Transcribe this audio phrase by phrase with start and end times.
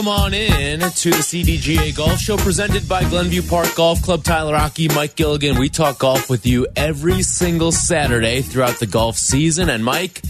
[0.00, 4.24] Welcome on in to the CDGA Golf Show presented by Glenview Park Golf Club.
[4.24, 5.58] Tyler Rocky, Mike Gilligan.
[5.58, 9.68] We talk golf with you every single Saturday throughout the golf season.
[9.68, 10.22] And Mike,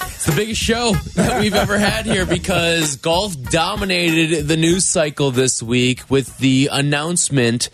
[0.00, 5.30] it's the biggest show that we've ever had here because golf dominated the news cycle
[5.30, 7.68] this week with the announcement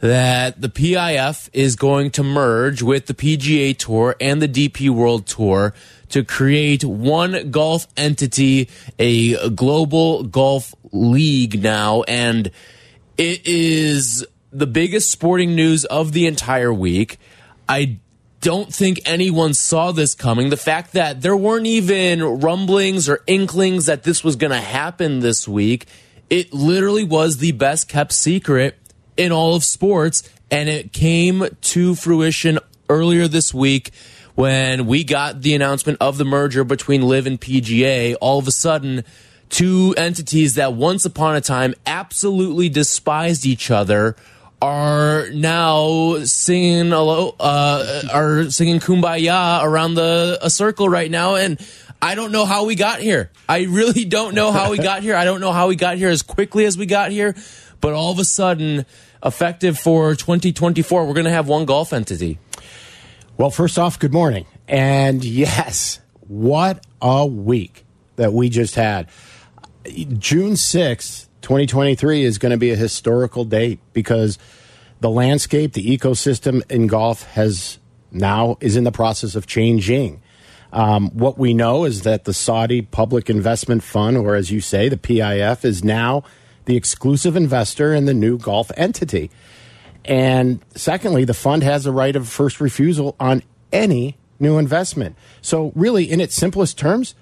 [0.00, 5.28] that the PIF is going to merge with the PGA Tour and the DP World
[5.28, 5.72] Tour
[6.10, 12.02] to create one golf entity, a global golf league now.
[12.02, 12.50] And
[13.16, 17.18] it is the biggest sporting news of the entire week.
[17.68, 17.98] I
[18.40, 20.50] don't think anyone saw this coming.
[20.50, 25.20] The fact that there weren't even rumblings or inklings that this was going to happen
[25.20, 25.86] this week,
[26.30, 28.78] it literally was the best kept secret
[29.16, 30.28] in all of sports.
[30.50, 33.92] And it came to fruition earlier this week
[34.34, 38.16] when we got the announcement of the merger between LIV and PGA.
[38.20, 39.04] All of a sudden,
[39.50, 44.16] two entities that once upon a time absolutely despised each other
[44.62, 51.60] are now singing hello, uh, are singing kumbaya around the a circle right now and
[52.02, 53.30] I don't know how we got here.
[53.48, 55.16] I really don't know how we got here.
[55.16, 57.34] I don't know how we got here as quickly as we got here,
[57.80, 58.86] but all of a sudden
[59.22, 62.38] effective for 2024 we're going to have one golf entity.
[63.36, 64.46] Well, first off, good morning.
[64.68, 67.84] And yes, what a week
[68.16, 69.08] that we just had.
[69.84, 74.38] June 6th, 2023 is going to be a historical date because
[75.00, 77.78] the landscape, the ecosystem in golf has
[78.12, 80.20] now is in the process of changing.
[80.72, 84.88] Um, what we know is that the Saudi Public Investment Fund, or as you say,
[84.88, 86.22] the PIF, is now
[86.66, 89.30] the exclusive investor in the new golf entity.
[90.04, 93.42] And secondly, the fund has a right of first refusal on
[93.72, 95.16] any new investment.
[95.42, 97.14] So, really, in its simplest terms,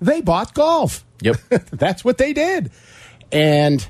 [0.00, 1.04] they bought golf.
[1.22, 1.36] Yep.
[1.70, 2.70] That's what they did.
[3.30, 3.86] And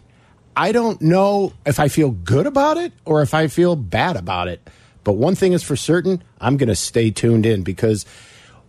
[0.57, 4.49] I don't know if I feel good about it or if I feel bad about
[4.49, 4.61] it.
[5.05, 8.07] But one thing is for certain, I'm going to stay tuned in because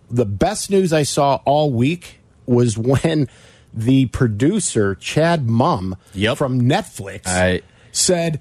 [0.10, 3.28] the best news I saw all week was when
[3.74, 6.38] the producer, Chad Mumm Yep.
[6.38, 8.40] from Netflix, I- said,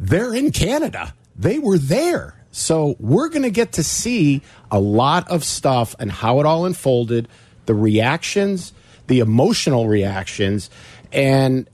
[0.00, 1.14] they're in Canada.
[1.36, 2.34] They were there.
[2.52, 6.64] So we're going to get to see a lot of stuff and how it all
[6.66, 7.28] unfolded,
[7.66, 8.72] the reactions,
[9.10, 10.70] the emotional reactions,
[11.12, 11.68] and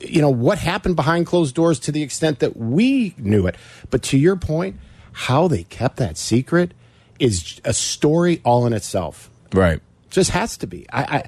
[0.00, 3.56] you know what happened behind closed doors to the extent that we knew it.
[3.90, 4.76] But to your point,
[5.12, 6.72] how they kept that secret
[7.18, 9.80] is a story all in itself Right.
[10.08, 10.86] just has to be.
[10.92, 11.24] I, I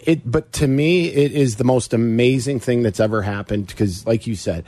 [0.00, 4.26] it, but to me, it is the most amazing thing that's ever happened because, like
[4.26, 4.64] you said,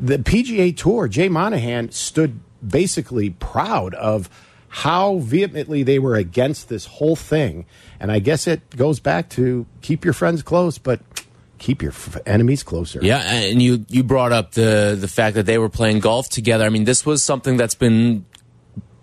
[0.00, 4.30] the PGA Tour, Jay Monahan stood basically proud of
[4.76, 7.64] how vehemently they were against this whole thing,
[7.98, 11.00] and I guess it goes back to keep your friends close, but
[11.56, 11.94] keep your
[12.26, 13.00] enemies closer.
[13.02, 16.66] Yeah, and you you brought up the the fact that they were playing golf together.
[16.66, 18.26] I mean, this was something that's been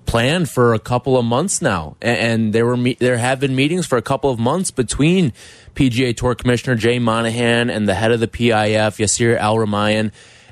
[0.05, 3.87] planned for a couple of months now, A- and there were there have been meetings
[3.87, 5.33] for a couple of months between
[5.73, 10.11] PGA Tour Commissioner Jay Monahan and the head of the PIF Yasir Al Rumayyan,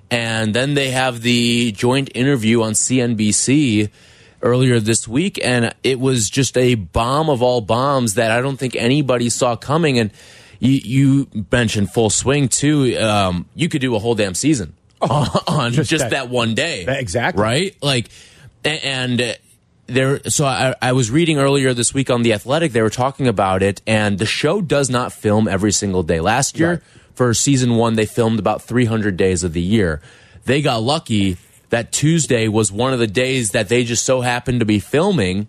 [0.09, 3.91] and then they have the joint interview on CNBC
[4.41, 8.57] earlier this week, and it was just a bomb of all bombs that I don't
[8.57, 10.00] think anybody saw coming.
[10.00, 10.12] And
[10.59, 10.72] you,
[11.31, 12.97] you mentioned full swing too.
[13.00, 16.86] Um, you could do a whole damn season on just, just that, that- one day,
[16.88, 17.42] Exactly.
[17.42, 17.75] right?
[17.81, 18.10] Like,
[18.63, 19.33] and uh,
[19.88, 20.19] there.
[20.30, 22.71] So I, I was reading earlier this week on the Athletic.
[22.74, 26.19] They were talking about it, and the show does not film every single day.
[26.21, 26.81] Last year Right.
[27.15, 30.01] for season one, they filmed about 300 days of the year.
[30.45, 31.38] They got lucky
[31.71, 35.47] that Tuesday was one of the days that they just so happened to be filming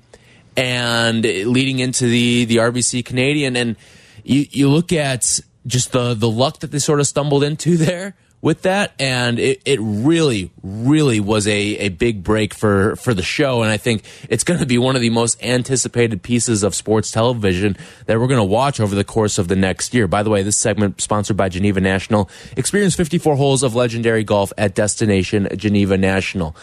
[0.56, 3.54] and leading into the the RBC Canadian.
[3.56, 3.76] And
[4.24, 8.16] you you look at just the the luck that they sort of stumbled into there
[8.42, 13.22] with that, and it, it really, really was a, a big break for, for the
[13.22, 13.62] show.
[13.62, 17.12] And I think it's going to be one of the most anticipated pieces of sports
[17.12, 20.08] television that we're going to watch over the course of the next year.
[20.08, 22.28] By the way, this segment sponsored by Geneva National.
[22.56, 26.56] Experience 54 holes of legendary golf at Destination Geneva National.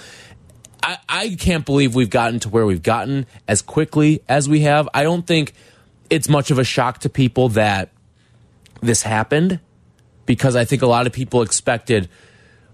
[0.84, 4.90] I, I can't believe we've gotten to where we've gotten as quickly as we have.
[4.94, 5.54] I don't think
[6.10, 7.92] it's much of a shock to people that
[8.82, 9.62] this happened
[10.30, 12.08] because I think a lot of people expected,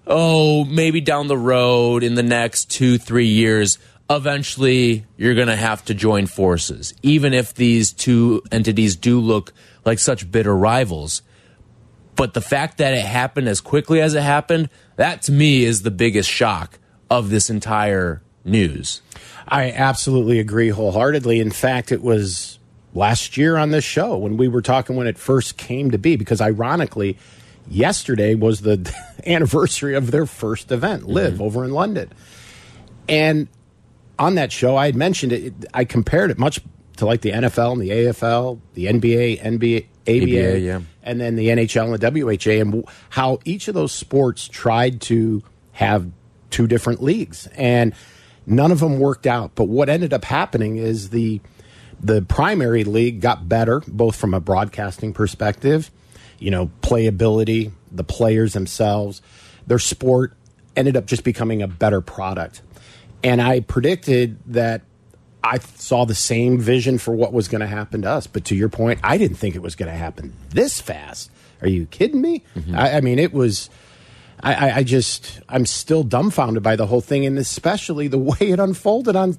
[0.05, 3.79] oh, maybe down the road in the next two, three years,
[4.09, 9.53] eventually you're going to have to join forces, even if these two entities do look
[9.85, 11.21] like such bitter rivals.
[12.17, 15.83] But the fact that it happened as quickly as it happened, that to me is
[15.83, 16.77] the biggest shock
[17.09, 19.01] of this entire news.
[19.47, 21.39] I absolutely agree wholeheartedly.
[21.39, 22.59] In fact, it was
[22.93, 26.17] last year on this show when we were talking when it first came to be,
[26.17, 27.17] because ironically,
[27.69, 28.94] yesterday was the
[29.25, 31.45] anniversary of their first event, LIV, mm -hmm.
[31.45, 32.09] over in London.
[33.07, 33.47] And
[34.17, 36.59] on that show, I had mentioned it, I compared it much
[36.97, 40.81] to like the NFL and the AFL, the NBA, NBA, ABA, ABA yeah.
[41.03, 45.44] and then the NHL and the WHA, and how each of those sports tried to
[45.73, 46.09] have
[46.50, 47.47] two different leagues.
[47.56, 47.94] And
[48.45, 49.56] none of them worked out.
[49.56, 51.41] But what ended up happening is the
[52.01, 55.89] the primary league got better, both from a broadcasting perspective
[56.39, 59.21] you know, playability, the players themselves,
[59.67, 60.33] their sport
[60.75, 62.61] ended up just becoming a better product.
[63.23, 64.81] And I predicted that
[65.43, 68.27] I saw the same vision for what was going to happen to us.
[68.27, 71.31] But to your point, I didn't think it was going to happen this fast.
[71.61, 72.43] Are you kidding me?
[72.55, 72.75] Mm -hmm.
[72.75, 73.69] I, I, mean, it was.
[74.43, 78.59] I, I, just, I'm still dumbfounded by the whole thing, and especially the way it
[78.59, 79.38] unfolded on,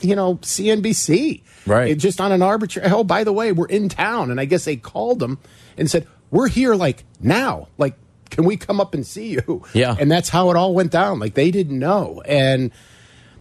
[0.00, 1.42] you know, CNBC.
[1.66, 1.90] Right.
[1.90, 2.90] It just on an arbitrary.
[2.92, 5.38] Oh, by the way, we're in town, and I guess they called them
[5.78, 6.06] and said,
[6.36, 7.68] we're here like now.
[7.78, 7.94] Like,
[8.30, 9.64] can we come up and see you?
[9.72, 9.96] Yeah.
[9.98, 11.18] And that's how it all went down.
[11.18, 12.22] Like, they didn't know.
[12.26, 12.72] And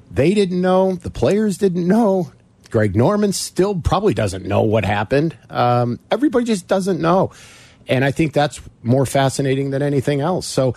[0.10, 0.96] they didn't know.
[0.96, 2.32] The players didn't know.
[2.70, 5.38] Greg Norman still probably doesn't know what happened.
[5.50, 7.32] Um, everybody just doesn't know.
[7.88, 10.48] And I think that's more fascinating than anything else.
[10.48, 10.76] So,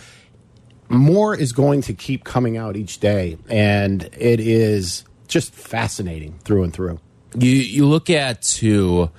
[0.90, 3.38] more is going to keep coming out each day.
[3.48, 6.98] And it is just fascinating through and through.
[7.38, 9.10] You, you look at, too,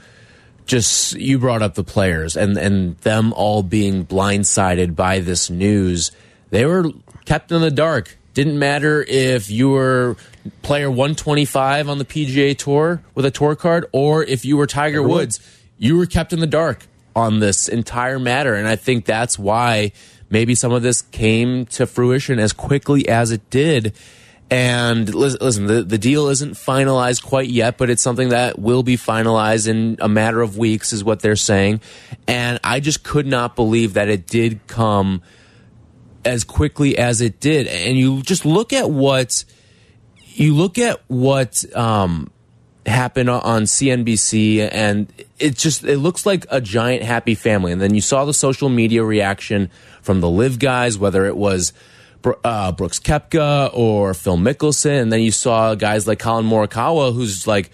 [0.69, 6.11] just you brought up the players and and them all being blindsided by this news.
[6.51, 6.91] They were
[7.25, 8.17] kept in the dark.
[8.35, 10.15] Didn't matter if you were
[10.61, 15.03] player 125 on the PGA Tour with a tour card or if you were Tiger
[15.03, 15.39] Woods.
[15.77, 19.91] You were kept in the dark on this entire matter and I think that's why
[20.29, 23.93] maybe some of this came to fruition as quickly as it did
[24.51, 28.97] and listen, the, the deal isn't finalized quite yet, but it's something that will be
[28.97, 31.81] finalized in a matter of weeks, is what they're saying.
[32.27, 35.21] And I just could not believe that it did come
[36.25, 37.67] as quickly as it did.
[37.67, 39.45] And you just look at what
[40.25, 42.31] you look at what um,
[42.85, 47.71] happened on CNBC, and it just it looks like a giant happy family.
[47.71, 49.69] And then you saw the social media reaction
[50.01, 51.71] from the LIV guys, whether it was
[52.43, 57.47] uh, Brooks Koepka or Phil Mickelson, and then you saw guys like Collin Morikawa, who's
[57.47, 57.71] like,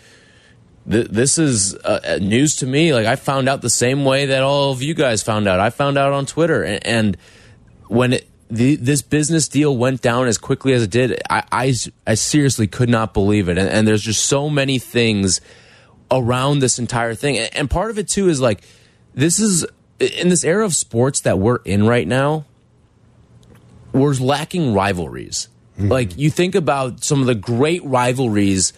[0.85, 4.71] "This is uh, news to me." Like I found out the same way that all
[4.71, 5.59] of you guys found out.
[5.59, 7.17] I found out on Twitter, and, and
[7.87, 11.73] when it, the, this business deal went down as quickly as it did, I, I,
[12.05, 13.57] I seriously could not believe it.
[13.57, 15.41] And, and, there's just so many things
[16.11, 18.63] around this entire thing, and, and part of it too is like
[19.13, 19.65] this is
[19.99, 22.45] in this era of sports that we're in right now
[23.95, 25.49] we're lacking rivalries.
[25.77, 25.91] Mm -hmm.
[25.91, 28.73] Like you think about some of the great rivalries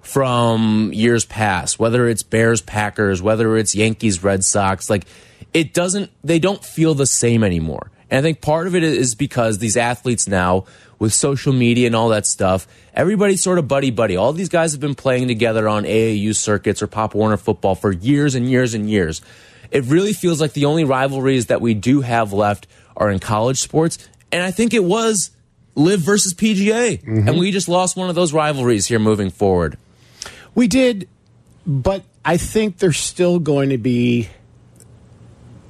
[0.00, 5.06] from years past, whether it's Bears Packers, whether it's Yankees Red Sox, like
[5.52, 7.90] it doesn't they don't feel the same anymore.
[8.10, 10.64] And I think part of it is because these athletes now
[10.98, 14.16] with social media and all that stuff, everybody's sort of buddy buddy.
[14.16, 17.92] All these guys have been playing together on AAU circuits or Pop Warner football for
[17.92, 19.20] years and years and years.
[19.70, 22.66] It really feels like the only rivalries that we do have left
[22.96, 23.98] are in college sports
[24.32, 25.30] and I think it was
[25.74, 27.00] LIV versus PGA.
[27.02, 27.28] Mm -hmm.
[27.28, 29.76] And we just lost one of those rivalries here moving forward.
[30.54, 31.08] We did,
[31.64, 34.28] but I think they're still going to be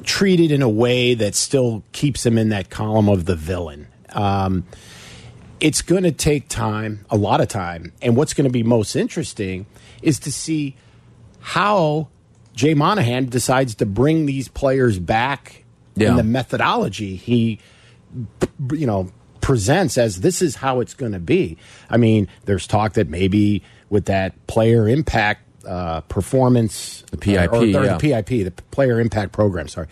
[0.04, 3.86] treated in a way that still keeps them in that column of the villain.
[4.12, 4.64] Um,
[5.60, 7.92] it's going to take time, a lot of time.
[8.00, 9.66] And what's going to be most interesting
[10.02, 10.76] is to see
[11.40, 12.08] how
[12.54, 16.10] Jay Monahan decides to bring these players back yeah.
[16.10, 17.58] in the methodology he
[18.72, 19.10] you know,
[19.40, 21.56] presents as this is how it's going to be.
[21.88, 27.56] I mean, there's talk that maybe with that player impact uh, performance, the PIP, or,
[27.56, 27.96] or yeah.
[27.96, 29.68] the PIP, the player impact program.
[29.68, 29.88] Sorry,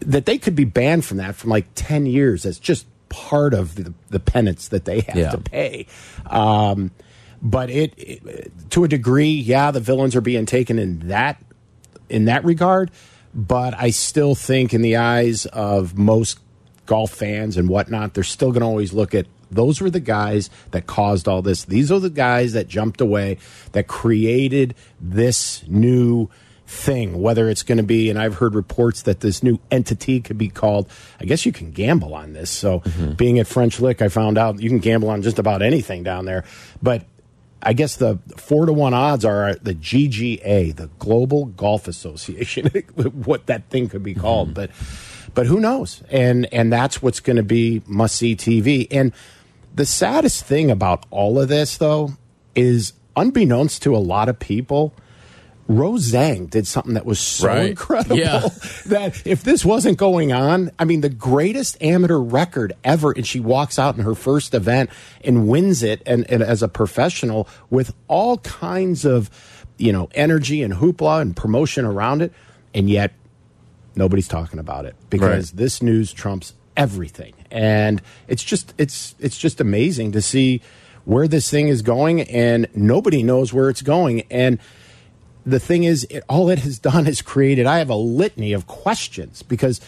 [0.00, 3.74] that they could be banned from that from like 10 years as just part of
[3.74, 5.30] the, the penance that they have Yeah.
[5.30, 5.86] to pay.
[6.26, 6.90] Um,
[7.40, 11.40] but it, it, to a degree, yeah, the villains are being taken in that
[12.08, 12.90] in that regard.
[13.34, 16.40] But I still think, in the eyes of most
[16.88, 20.50] golf fans and whatnot, they're still going to always look at those were the guys
[20.72, 21.64] that caused all this.
[21.64, 23.38] These are the guys that jumped away,
[23.72, 26.28] that created this new
[26.66, 27.20] thing.
[27.20, 30.48] Whether it's going to be, and I've heard reports that this new entity could be
[30.48, 30.90] called.
[31.20, 32.50] I guess you can gamble on this.
[32.50, 33.12] So, mm-hmm.
[33.12, 36.24] being at French Lick, I found out you can gamble on just about anything down
[36.24, 36.44] there.
[36.82, 37.04] But
[37.62, 43.46] I guess the four to one odds are the GGA, the Global Golf Association, what
[43.46, 44.54] that thing could be called.
[44.54, 44.54] Mm-hmm.
[44.54, 44.70] But
[45.38, 46.02] but who knows?
[46.10, 48.88] And and that's what's going to be must see TV.
[48.90, 49.12] And
[49.72, 52.14] the saddest thing about all of this, though,
[52.56, 54.92] is unbeknownst to a lot of people.
[55.68, 57.68] Rose Zhang did something that was so Right.
[57.70, 58.48] incredible Yeah.
[58.86, 63.38] that if this wasn't going on, I mean, the greatest amateur record ever, and she
[63.38, 64.90] walks out in her first event
[65.22, 69.30] and wins it, and, and as a professional with all kinds of,
[69.76, 72.32] you know, energy and hoopla and promotion around it,
[72.74, 73.12] and yet
[73.98, 75.56] nobody's talking about it because Right.
[75.58, 80.62] this news trumps everything, and it's just it's it's just amazing to see
[81.04, 84.58] where this thing is going, and nobody knows where it's going, and
[85.46, 87.66] the thing is, it, all it has done is created.
[87.66, 89.80] I have a litany of questions because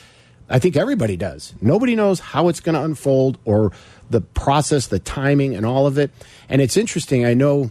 [0.49, 1.55] I think everybody does.
[1.61, 3.71] Nobody knows how it's going to unfold or
[4.09, 6.11] the process, the timing, and all of it.
[6.49, 7.25] And it's interesting.
[7.27, 7.71] I know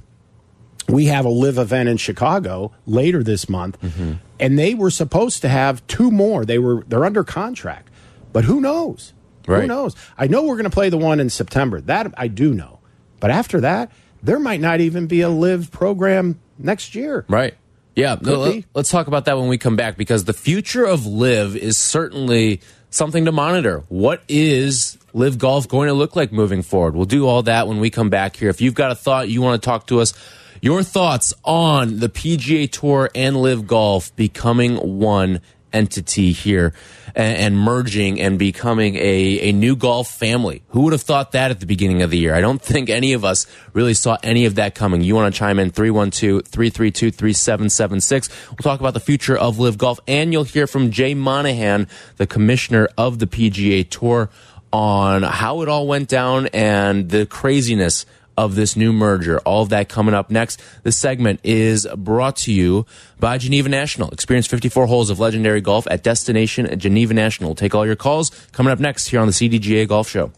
[0.90, 4.14] we have a LIV event in Chicago later this month, mm-hmm.
[4.40, 6.46] and they were supposed to have two more.
[6.46, 7.90] They were they're under contract,
[8.34, 9.14] but who knows?
[9.46, 9.96] Who knows?
[10.18, 11.82] I know we're going to play the one in September.
[11.82, 12.80] That I do know,
[13.20, 13.92] but after that,
[14.22, 17.26] there might not even be a LIV program next year.
[17.28, 17.56] Right.
[17.96, 18.18] Yeah.
[18.22, 21.78] no, let's talk about that when we come back because the future of LIV is
[21.78, 23.84] certainly something to monitor.
[23.90, 26.96] What is LIV Golf going to look like moving forward?
[26.96, 28.50] We'll do all that when we come back here.
[28.50, 30.14] If you've got a thought you want to talk to us,
[30.62, 36.74] your thoughts on the PGA Tour and LIV Golf becoming one entity here
[37.16, 40.64] and, and merging and becoming a, a new golf family.
[40.70, 42.34] Who would have thought that at the beginning of the year?
[42.34, 45.02] I don't think any of us really saw any of that coming.
[45.02, 48.30] You want to chime in 312 332 3776.
[48.50, 51.88] We'll talk about the future of LIV Golf and you'll hear from Jay Monahan,
[52.18, 54.30] the commissioner of the PGA Tour,
[54.72, 58.06] on how it all went down and the craziness
[58.40, 59.40] of this new merger.
[59.40, 60.62] All of that coming up next.
[60.84, 62.86] This segment is brought to you
[63.20, 64.10] by Geneva National.
[64.12, 67.54] Experience 54 holes of legendary golf at Destination Geneva National.
[67.54, 70.32] Take all your calls coming up next here on the CDGA Golf Show.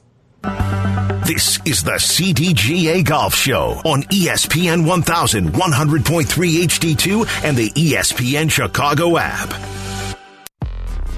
[1.25, 10.00] This is the CDGA Golf Show on ESPN 1100.3 HD2 and the ESPN Chicago app.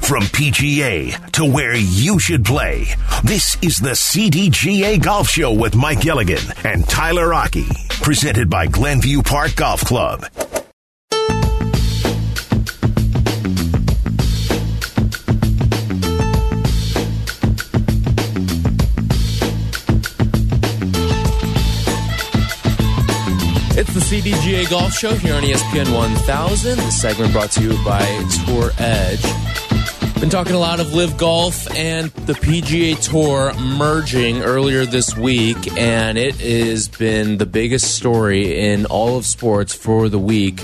[0.03, 2.87] From PGA to where you should play,
[3.23, 9.21] this is the CDGA Golf Show with Mike Gilligan and Tyler Rocky, presented by Glenview
[9.21, 10.25] Park Golf Club.
[23.75, 26.77] It's the CDGA Golf Show here on ESPN 1000.
[26.77, 28.03] This segment brought to you by
[28.45, 29.52] Tour Edge.
[30.23, 35.57] Been talking a lot of LIV Golf and the PGA Tour merging earlier this week,
[35.77, 40.63] and it has been the biggest story in all of sports for the week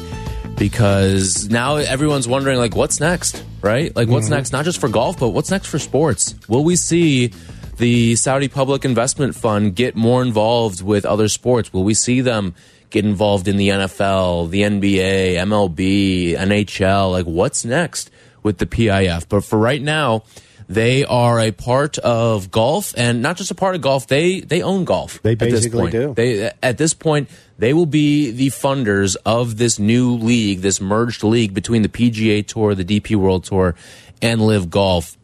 [0.58, 3.94] because now everyone's wondering, like, what's next, right?
[3.98, 4.36] Like, what's mm-hmm.
[4.36, 6.36] next, not just for golf, but what's next for sports?
[6.48, 7.34] Will we see
[7.80, 11.74] the Saudi Public Investment Fund get more involved with other sports?
[11.74, 12.56] Will we see them
[12.92, 17.12] get involved in the NFL, the NBA, MLB, NHL?
[17.12, 18.10] Like, what's next
[18.44, 19.28] with the PIF?
[19.30, 20.24] But for right now,
[20.68, 24.08] they are a part of golf, and not just a part of golf.
[24.08, 25.22] They they own golf.
[25.24, 25.92] They at this basically point.
[25.92, 26.14] do.
[26.14, 31.24] They at this point they will be the funders of this new league, this merged
[31.24, 33.76] league between the PGA Tour, the DP World Tour,
[34.22, 35.18] and LIV Golf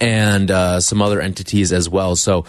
[0.00, 2.16] and uh, some other entities as well.
[2.16, 2.44] So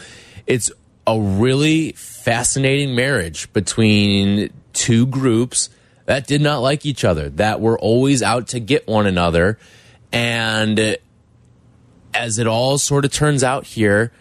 [0.47, 0.71] it's
[1.07, 5.69] a really fascinating marriage between two groups
[6.05, 9.57] that did not like each other, that were always out to get one another.
[10.11, 10.97] And
[12.13, 14.11] as it all sort of turns out here,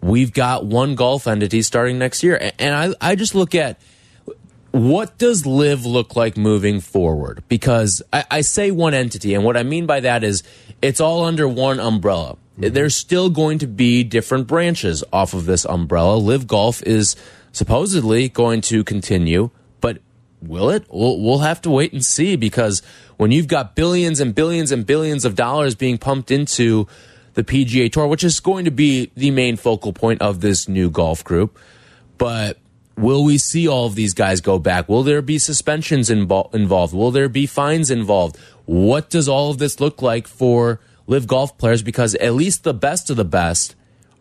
[0.00, 2.52] we've got one golf entity starting next year.
[2.58, 3.80] And I, I just look at
[4.72, 7.44] what does LIV look like moving forward?
[7.48, 10.42] Because I, I say one entity, and what I mean by that is
[10.80, 12.36] it's all under one umbrella.
[12.58, 12.72] Mm-hmm.
[12.72, 16.16] There's still going to be different branches off of this umbrella.
[16.16, 17.16] LIV Golf is
[17.52, 19.50] supposedly going to continue,
[20.42, 20.86] will it?
[20.90, 22.82] We'll, we'll have to wait and see because
[23.16, 26.86] when you've got billions and billions and billions of dollars being pumped into
[27.34, 30.90] the PGA Tour, which is going to be the main focal point of this new
[30.90, 31.58] golf group,
[32.18, 32.58] but
[32.96, 34.88] will we see all of these guys go back?
[34.88, 36.94] Will there be suspensions involved?
[36.94, 38.36] Will there be fines involved?
[38.66, 41.82] What does all of this look like for LIV golf players?
[41.82, 43.74] Because at least the best of the best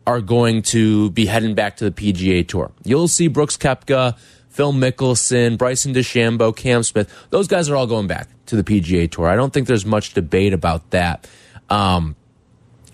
[0.07, 2.71] are going to be heading back to the PGA Tour.
[2.83, 4.17] You'll see Brooks Koepka,
[4.51, 7.11] Phil Mickelson, Bryson DeChambeau, Cam Smith.
[7.29, 9.29] Those guys are all going back to the PGA Tour.
[9.29, 11.27] I don't think there's much debate about that.
[11.69, 12.17] Um,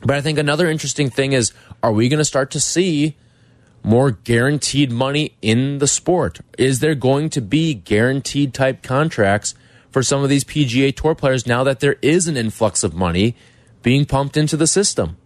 [0.01, 3.17] but I think another interesting thing is are we going to start to see
[3.83, 6.39] more guaranteed money in the sport?
[6.57, 9.55] Is there going to be guaranteed type contracts
[9.89, 13.35] for some of these PGA Tour players now that there is an influx of money
[13.81, 15.17] being pumped into the system?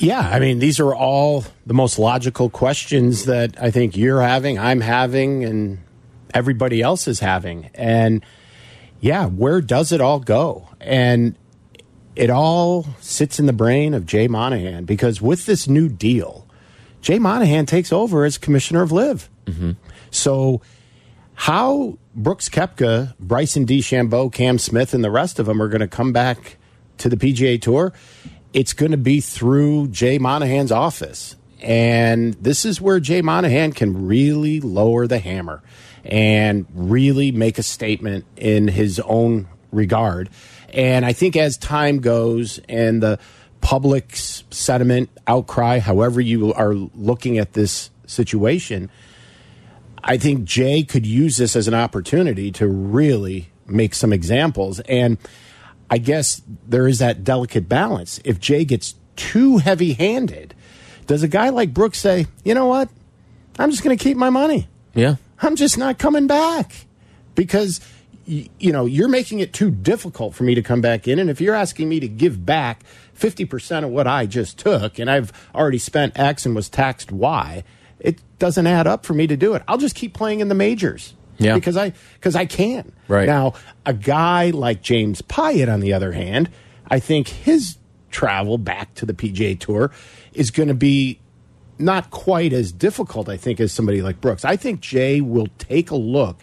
[0.00, 4.58] Yeah, I mean, these are all the most logical questions that I think you're having,
[4.58, 5.78] I'm having, and
[6.32, 7.68] everybody else is having.
[7.74, 8.24] And
[9.00, 10.68] yeah, where does it all go?
[10.80, 11.36] And
[12.16, 16.46] it all sits in the brain of Jay Monahan because with this new deal,
[17.02, 19.28] Jay Monahan takes over as commissioner of LIV.
[19.46, 19.76] Mm -hmm.
[20.10, 20.62] So,
[21.34, 25.96] how Brooks Koepka, Bryson DeChambeau, Cam Smith, and the rest of them are going to
[25.96, 26.56] come back
[26.98, 27.92] to the PGA Tour
[28.52, 31.36] it's going to be through Jay Monahan's office.
[31.60, 35.62] And this is where Jay Monahan can really lower the hammer
[36.04, 40.30] and really make a statement in his own regard.
[40.72, 43.18] And I think as time goes and the
[43.60, 48.90] public's sentiment, outcry, however you are looking at this situation,
[50.02, 54.80] I think Jay could use this as an opportunity to really make some examples.
[54.80, 55.18] And
[55.90, 58.20] I guess there is that delicate balance.
[58.24, 60.54] If Jay gets too heavy handed,
[61.06, 62.88] does a guy like Brooks say, you know what?
[63.58, 64.68] I'm just going to keep my money.
[64.94, 65.16] Yeah.
[65.42, 66.86] I'm just not coming back
[67.34, 67.80] because,
[68.26, 71.18] you know, you're making it too difficult for me to come back in.
[71.18, 72.84] And if you're asking me to give back
[73.18, 77.64] 50% of what I just took and I've already spent X and was taxed Y,
[77.98, 79.62] it doesn't add up for me to do it.
[79.66, 81.14] I'll just keep playing in the majors.
[81.40, 81.54] Yeah.
[81.54, 82.92] Because I because I can.
[83.08, 83.26] Right.
[83.26, 83.54] Now,
[83.84, 86.50] a guy like James Piot, on the other hand,
[86.88, 87.78] I think his
[88.10, 89.90] travel back to the PGA Tour
[90.32, 91.18] is going to be
[91.78, 94.44] not quite as difficult, I think, as somebody like Brooks.
[94.44, 96.40] I think Jay will take a look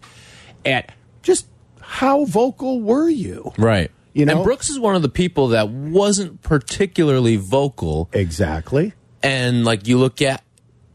[0.65, 1.47] at just
[1.79, 3.53] how vocal were you?
[3.57, 3.91] Right.
[4.13, 4.37] You know?
[4.37, 8.09] And Brooks is one of the people that wasn't particularly vocal.
[8.13, 8.93] Exactly.
[9.21, 10.43] And like you look at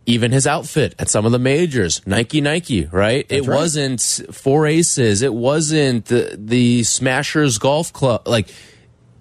[0.07, 3.29] even his outfit at some of the majors, Nike, Nike, right?
[3.29, 3.57] That's it right.
[3.57, 4.01] wasn't
[4.33, 5.23] Four Aces.
[5.23, 8.27] It wasn't the, the Smashers Golf Club.
[8.27, 8.49] Like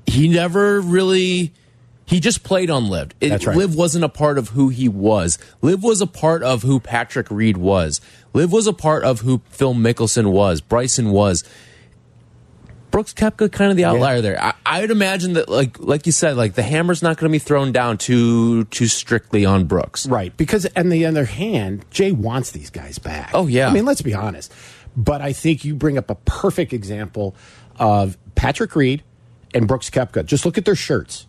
[0.06, 1.54] he never really.
[2.06, 3.12] He just played on LIV.
[3.22, 3.56] It, right.
[3.56, 5.40] LIV wasn't a part of who he was.
[5.62, 8.02] LIV was a part of who Patrick Reed was.
[8.34, 10.60] LIV was a part of who Phil Mickelson was.
[10.60, 11.46] Bryson was.
[12.92, 14.22] Brooks Koepka kind of the outlier Yeah.
[14.22, 14.44] there.
[14.44, 17.32] I, I would imagine that, like like you said, like the hammer's not going to
[17.34, 20.06] be thrown down too too strictly on Brooks.
[20.06, 20.36] Right.
[20.36, 23.32] Because on the other hand, Jay wants these guys back.
[23.34, 23.70] Oh, yeah.
[23.70, 24.54] I mean, let's be honest.
[24.96, 27.36] But I think you bring up a perfect example
[27.78, 29.04] of Patrick Reed
[29.54, 30.26] and Brooks Koepka.
[30.26, 31.28] Just look at their shirts.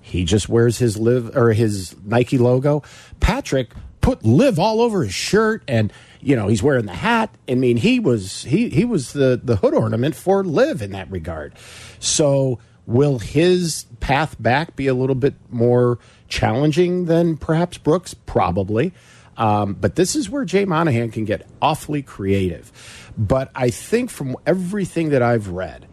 [0.00, 2.82] He just wears his LIV or his Nike logo.
[3.20, 7.34] Patrick put LIV all over his shirt and you know he's wearing the hat.
[7.48, 11.10] I mean he was he he was the the hood ornament for LIV in that
[11.10, 11.54] regard.
[11.98, 18.14] So will his path back be a little bit more challenging than perhaps brooks?
[18.14, 18.92] Probably.
[19.36, 22.72] Um, but this is where jay monahan can get awfully creative.
[23.16, 25.86] But i think from everything that i've read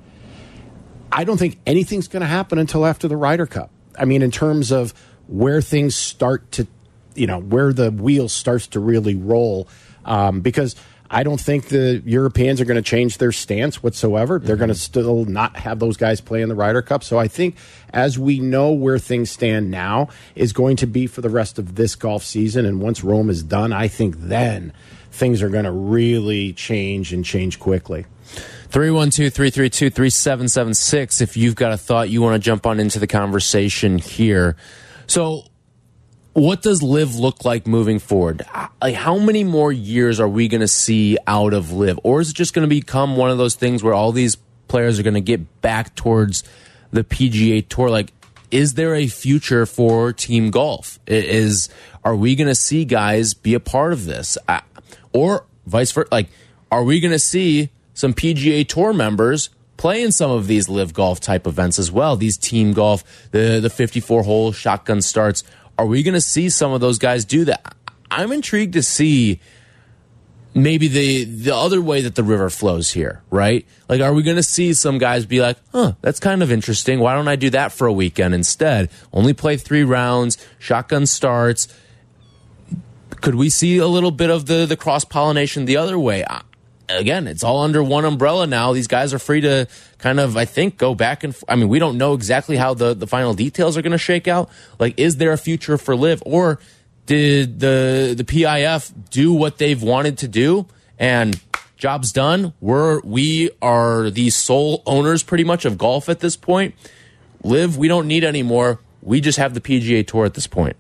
[1.16, 3.72] I don't think anything's going to happen until after the Ryder Cup.
[3.98, 4.94] I mean, in terms of
[5.28, 6.68] where things start to,
[7.16, 9.70] you know, where the wheel starts to really roll,
[10.06, 10.76] um, because
[11.10, 14.40] I don't think the Europeans are going to change their stance whatsoever.
[14.40, 17.04] They're going to still not have those guys play in the Ryder Cup.
[17.04, 17.58] So I think
[17.94, 21.76] as we know where things stand now is going to be for the rest of
[21.76, 22.66] this golf season.
[22.66, 24.74] And once Rome is done, I think then
[25.12, 28.06] things are going to really change and change quickly.
[28.70, 33.08] 312 332 3776 if you've got a thought you want to jump on into the
[33.08, 34.58] conversation here.
[35.08, 35.46] So,
[36.36, 38.46] what does LIV look like moving forward?
[38.54, 41.98] Uh, like, how many more years are we going to see out of LIV?
[42.04, 44.36] Or is it just going to become one of those things where all these
[44.68, 46.44] players are going to get back towards
[46.92, 47.90] the PGA Tour?
[47.90, 48.12] Like,
[48.52, 51.00] is there a future for team golf?
[51.08, 51.70] Is
[52.04, 54.60] are we going to see guys be a part of this, uh,
[55.14, 56.10] or vice versa?
[56.12, 56.28] Like,
[56.70, 60.94] are we going to see some PGA Tour members play in some of these LIV
[60.94, 62.18] golf type events as well?
[62.18, 65.46] These team golf, the the fifty four hole shotgun starts.
[65.78, 67.76] Are we going to see some of those guys do that?
[68.10, 69.42] I'm intrigued to see
[70.54, 73.66] maybe the the other way that the river flows here, right?
[73.90, 77.00] Like, are we going to see some guys be like, "Huh, that's kind of interesting.
[77.00, 78.90] Why don't I do that for a weekend instead?
[79.12, 81.68] Only play three rounds, shotgun starts."
[83.22, 86.24] Could we see a little bit of the the cross pollination the other way?
[86.88, 88.74] Again, it's all under one umbrella now.
[88.74, 89.68] These guys are free to
[89.98, 91.36] kind of, I think, go back and.
[91.50, 94.28] I mean, we don't know exactly how the the final details are going to shake
[94.28, 94.50] out.
[94.80, 96.60] Like, is there a future for LIV, or?
[97.06, 100.66] did the the PIF do what they've wanted to do
[100.98, 101.40] and
[101.78, 106.74] job's done we're we are the sole owners pretty much of golf at this point
[107.44, 110.76] LIV, we don't need anymore we just have the PGA tour at this point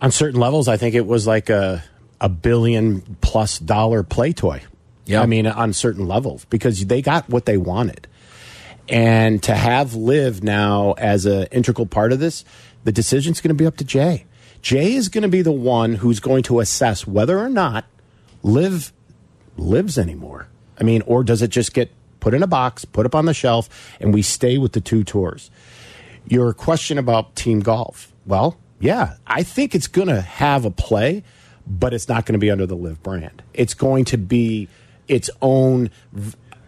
[0.00, 1.84] on certain levels I think it was like a
[2.20, 4.62] a billion plus dollar play toy
[5.06, 8.06] yeah I mean on certain levels because they got what they wanted
[8.88, 12.44] and to have LIV now as an integral part of this
[12.84, 14.26] the decision's going to be up to Jay
[14.64, 17.84] Jay is going to be the one who's going to assess whether or not
[18.42, 18.94] LIV
[19.58, 20.48] lives anymore.
[20.80, 23.34] I mean, or does it just get put in a box, put up on the
[23.34, 23.68] shelf,
[24.00, 25.50] and we stay with the two tours?
[26.26, 28.10] Your question about team golf.
[28.24, 31.24] Well, yeah, I think it's going to have a play,
[31.66, 33.42] but it's not going to be under the LIV brand.
[33.52, 34.68] It's going to be
[35.08, 35.90] its own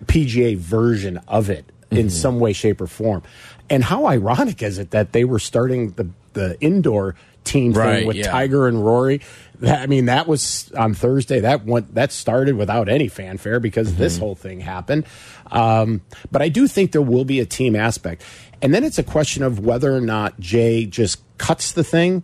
[0.07, 2.11] PGA version of it in mm -hmm.
[2.11, 3.22] some way, shape, or form.
[3.70, 7.14] And how ironic is it that they were starting the the indoor
[7.46, 8.31] team right, thing with yeah.
[8.31, 9.22] Tiger and Rory.
[9.61, 11.40] That, I mean, that was on Thursday.
[11.40, 14.03] That went that started without any fanfare because mm-hmm.
[14.03, 15.07] this whole thing happened.
[15.51, 18.22] Um, but I do think there will be a team aspect,
[18.61, 22.22] and then it's a question of whether or not Jay just cuts the thing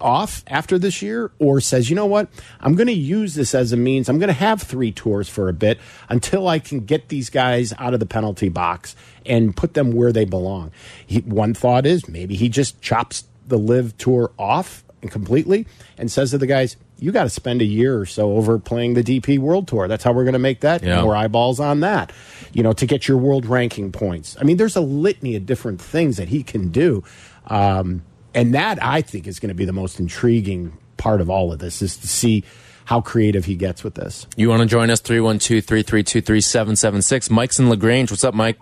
[0.00, 2.28] off after this year or says, you know what,
[2.60, 4.08] I'm going to use this as a means.
[4.08, 5.78] I'm going to have three tours for a bit
[6.08, 10.12] until I can get these guys out of the penalty box and put them where
[10.12, 10.72] they belong.
[11.06, 15.66] He, one thought is maybe he just chops the LIV tour off completely
[15.98, 18.94] and says to the guys, you got to spend a year or so over playing
[18.94, 19.88] the DP World Tour.
[19.88, 21.02] That's how we're going to make that yeah.
[21.02, 22.12] more eyeballs on that.
[22.52, 24.36] You know, to get your world ranking points.
[24.40, 27.04] I mean, there's a litany of different things that he can do,
[27.48, 28.02] um,
[28.36, 31.58] and that I think is going to be the most intriguing part of all of
[31.58, 32.44] this is to see
[32.84, 34.28] how creative he gets with this.
[34.36, 37.30] You want to join us 312-332-3776.
[37.30, 38.12] Mike's in LaGrange.
[38.12, 38.58] What's up, Mike?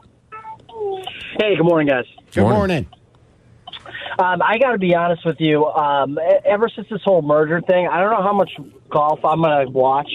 [1.38, 2.06] Hey, good morning, guys.
[2.32, 2.58] Good morning.
[2.58, 2.86] morning.
[4.16, 5.66] Um, I got to be honest with you.
[5.66, 8.52] Um, ever since this whole merger thing, I don't know how much
[8.88, 10.08] golf I'm going to watch.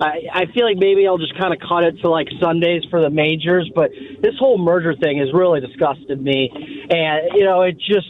[0.00, 3.02] I, I feel like maybe I'll just kind of cut it to like Sundays for
[3.02, 3.90] the majors, but
[4.22, 6.50] this whole merger thing has really disgusted me.
[6.88, 8.08] And, you know, it just,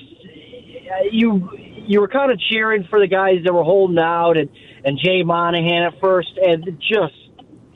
[0.89, 1.51] Uh, you,
[1.87, 4.51] you were kind of cheering for the guys that were holding out and,
[4.85, 7.15] and Jay Monahan at first, and just,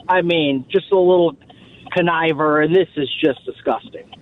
[0.09, 1.37] I mean, just a little
[1.97, 4.15] conniver, and this is just disgusting.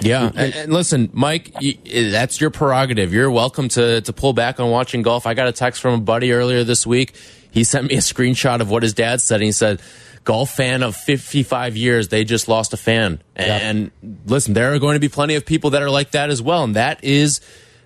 [0.00, 3.12] Yeah, and, and listen, Mike, you, that's your prerogative.
[3.12, 5.26] You're welcome to to pull back on watching golf.
[5.26, 7.14] I got a text from a buddy earlier this week.
[7.50, 9.36] He sent me a screenshot of what his dad said.
[9.36, 9.80] And he said,
[10.24, 14.12] "Golf fan of 55 years, they just lost a fan." And yep.
[14.26, 16.64] listen, there are going to be plenty of people that are like that as well,
[16.64, 17.40] and that is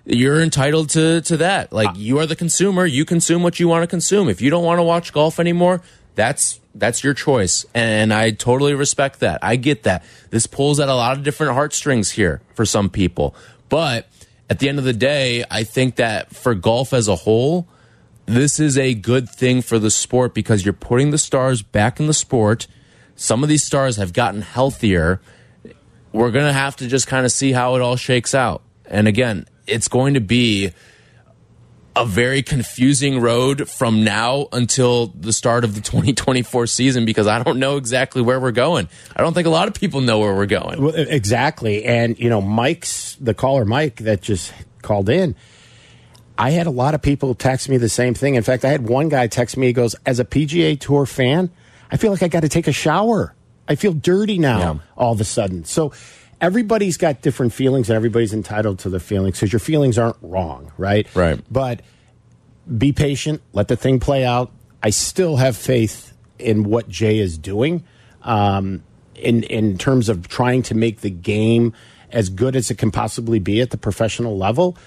[0.07, 1.73] you're entitled to to that.
[1.73, 1.93] Like ah.
[1.95, 4.29] you are the consumer, you consume what you want to consume.
[4.29, 5.81] If you don't want to watch golf anymore,
[6.15, 7.65] that's that's your choice.
[7.73, 9.43] And i totally respect that.
[9.43, 10.03] I get that.
[10.29, 13.35] This pulls at a lot of different heartstrings here for some people.
[13.69, 14.07] But
[14.49, 17.67] at the end of the day i think that for golf as a whole
[18.27, 22.07] this is a good thing for the sport because you're putting the stars back in
[22.07, 22.67] the sport.
[23.15, 25.21] Some of these stars have gotten healthier.
[26.11, 28.63] We're going to have to just kind of see how it all shakes out.
[28.85, 30.73] And again it's going to be
[31.97, 37.41] a very confusing road from now until the start of the 2024 season because I
[37.41, 38.87] don't know exactly where we're going.
[39.15, 40.81] I don't think a lot of people know where we're going.
[40.81, 41.85] Well, exactly.
[41.85, 45.35] And, you know, Mike's, the caller Mike that just called in,
[46.37, 48.35] I had a lot of people text me the same thing.
[48.35, 51.49] In fact, I had one guy text me, he goes, as a PGA Tour fan,
[51.89, 53.33] I feel like I got to take a shower.
[53.67, 54.79] I feel dirty now yeah.
[54.95, 55.65] all of a sudden.
[55.65, 55.93] So,
[56.41, 60.71] everybody's got different feelings and everybody's entitled to their feelings because your feelings aren't wrong,
[60.77, 61.13] right?
[61.15, 61.39] Right.
[61.51, 61.81] But
[62.77, 64.51] be patient, let the thing play out.
[64.83, 67.83] I still have faith in what Jay is doing
[68.21, 68.83] um,
[69.15, 71.73] in, in terms of trying to make the game
[72.11, 74.77] as good as it can possibly be at the professional level.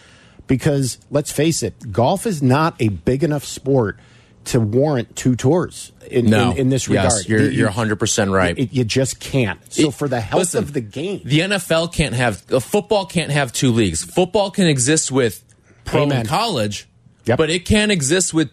[0.46, 3.98] Because let's face it, golf is not a big enough sport
[4.46, 6.52] to warrant two tours in, no.
[6.52, 7.12] in, in, this regard.
[7.12, 8.58] Yes, you're, you're 100% right.
[8.58, 9.60] It, you just can't.
[9.72, 13.06] So, it, for the health listen, of the game, the NFL can't have, uh, football
[13.06, 14.04] can't have two leagues.
[14.04, 15.44] Football can exist with
[15.84, 16.20] pro Amen.
[16.20, 16.88] and college,
[17.26, 17.38] yep.
[17.38, 18.50] but it can't exist with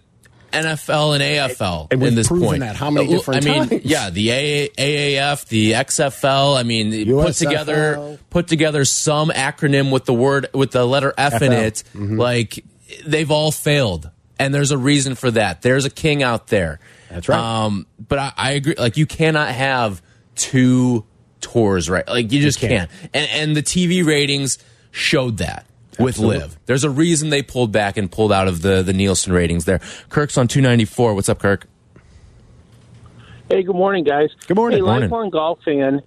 [0.52, 2.62] NFL and AFL and in this point.
[2.62, 3.86] That how many uh, different I mean, times?
[3.86, 6.58] yeah, the AAF, the XFL.
[6.58, 7.26] I mean, USFL.
[7.26, 11.43] put together put together some acronym with the word with the letter F FL.
[11.45, 11.84] in it.
[11.93, 12.19] Mm -hmm.
[12.19, 12.63] Like
[13.06, 15.62] they've all failed and there's a reason for that.
[15.62, 16.80] There's a king out there.
[17.10, 17.39] That's right.
[17.65, 18.76] Um, but I, I agree.
[18.78, 20.02] Like you cannot have
[20.36, 21.06] two
[21.41, 22.08] tours, right?
[22.08, 22.89] Like you just You can't.
[22.91, 23.12] can't.
[23.13, 24.58] And and the TV ratings
[24.91, 25.65] showed that
[26.00, 26.39] with Absolutely.
[26.39, 26.58] LIV.
[26.65, 29.80] There's a reason they pulled back and pulled out of the the Nielsen ratings there.
[30.10, 31.13] Kirk's on 294.
[31.15, 31.67] What's up, Kirk?
[33.50, 34.30] Hey, good morning, guys.
[34.47, 34.80] Good morning.
[34.80, 35.02] Hey, Morning.
[35.10, 36.02] lifelong golf fan,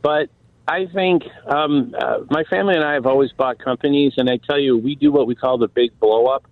[0.00, 0.28] but
[0.68, 4.60] I think um, uh, my family and I have always bought companies, and I tell
[4.60, 6.44] you, we do what we call the big blow up.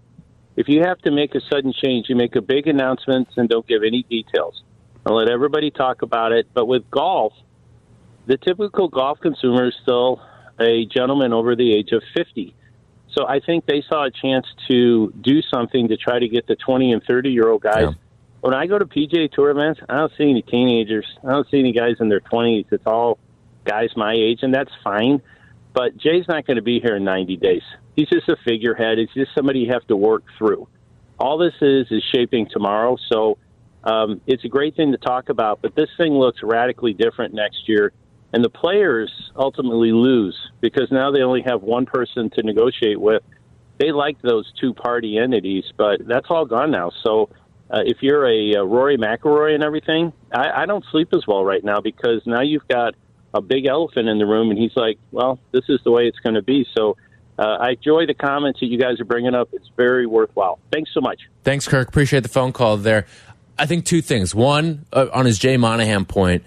[0.56, 3.66] If you have to make a sudden change, you make a big announcement and don't
[3.66, 4.62] give any details.
[5.06, 6.46] I'll let everybody talk about it.
[6.52, 7.32] But with golf,
[8.26, 10.20] the typical golf consumer is still
[10.60, 12.54] a gentleman over the age of 50.
[13.12, 16.56] So I think they saw a chance to do something to try to get the
[16.56, 17.88] 20 and 30 year old guys.
[17.88, 17.92] Yeah.
[18.40, 21.06] When I go to PGA Tour events, I don't see any teenagers.
[21.24, 22.66] I don't see any guys in their 20s.
[22.70, 23.18] It's all
[23.64, 25.22] guys my age, and that's fine.
[25.72, 27.62] But Jay's not going to be here in 90 days.
[27.96, 28.98] He's just a figurehead.
[28.98, 30.68] He's just somebody you have to work through.
[31.18, 32.96] All this is is shaping tomorrow.
[33.12, 33.38] So
[33.84, 37.68] um, it's a great thing to talk about, but this thing looks radically different next
[37.68, 37.92] year.
[38.32, 43.22] And the players ultimately lose because now they only have one person to negotiate with.
[43.78, 46.92] They like those two party entities, but that's all gone now.
[47.04, 47.28] So
[47.70, 51.44] uh, if you're a, uh Rory McIlroy and everything, I, I don't sleep as well
[51.44, 52.94] right now because now you've got
[53.34, 56.18] a big elephant in the room, and he's like, "Well, this is the way it's
[56.18, 56.96] going to be." So
[57.38, 59.48] uh, I enjoy the comments that you guys are bringing up.
[59.52, 60.58] It's very worthwhile.
[60.72, 61.20] Thanks so much.
[61.44, 61.88] Thanks, Kirk.
[61.88, 63.06] Appreciate the phone call there.
[63.58, 64.34] I think two things.
[64.34, 66.44] One, uh, on his Jay Monahan point,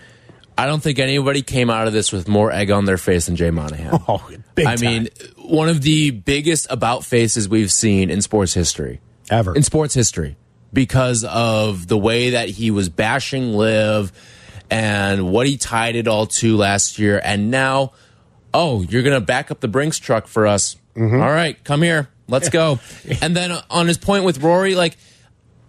[0.58, 3.36] I don't think anybody came out of this with more egg on their face than
[3.36, 4.00] Jay Monahan.
[4.08, 4.86] Oh, big I time.
[4.86, 9.02] mean, one of the biggest about faces we've seen in sports history.
[9.30, 9.56] Ever.
[9.56, 10.38] In sports history.
[10.72, 14.12] Because of the way that he was bashing LIV
[14.70, 17.22] and what he tied it all to last year.
[17.24, 17.94] And now,
[18.56, 20.78] oh, you're going to back up the Brinks truck for us.
[20.96, 21.22] Mm-hmm.
[21.22, 22.08] All right, come here.
[22.28, 22.80] Let's go.
[23.22, 24.98] and then on his point with Rory, like,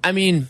[0.05, 0.49] I mean,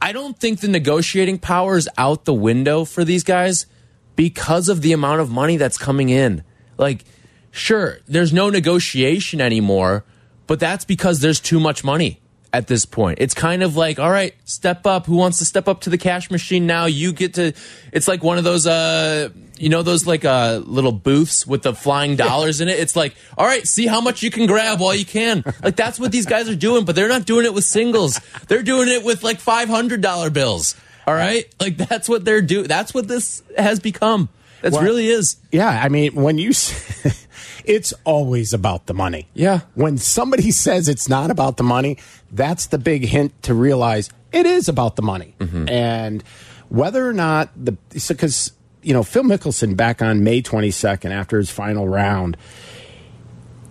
[0.00, 3.66] I don't think the negotiating power is out the window for these guys
[4.14, 6.44] because of the amount of money that's coming in.
[6.76, 7.04] Like,
[7.50, 10.04] sure, there's no negotiation anymore,
[10.46, 12.20] but that's because there's too much money
[12.52, 13.18] at this point.
[13.20, 15.06] It's kind of like, all right, step up.
[15.06, 16.86] Who wants to step up to the cash machine now?
[16.86, 17.52] You get to,
[17.92, 21.72] it's like one of those, uh, you know, those like uh, little booths with the
[21.74, 22.78] flying dollars in it.
[22.78, 25.44] It's like, all right, see how much you can grab while you can.
[25.62, 28.20] Like that's what these guys are doing, but they're not doing it with singles.
[28.48, 30.76] They're doing it with like $500 bills.
[31.06, 31.44] All right.
[31.60, 32.66] Like that's what they're doing.
[32.68, 34.28] That's what this has become.
[34.62, 35.36] That Well- really is.
[35.50, 37.21] Yeah, I mean, when you, s-
[37.64, 39.28] it's always about the money.
[39.34, 39.60] Yeah.
[39.74, 41.98] When somebody says it's not about the money,
[42.30, 45.34] that's the big hint to realize it is about the money.
[45.38, 45.68] Mm-hmm.
[45.68, 46.22] And
[46.68, 47.76] whether or not the,
[48.08, 52.36] because, you know, Phil Mickelson back on May 22nd after his final round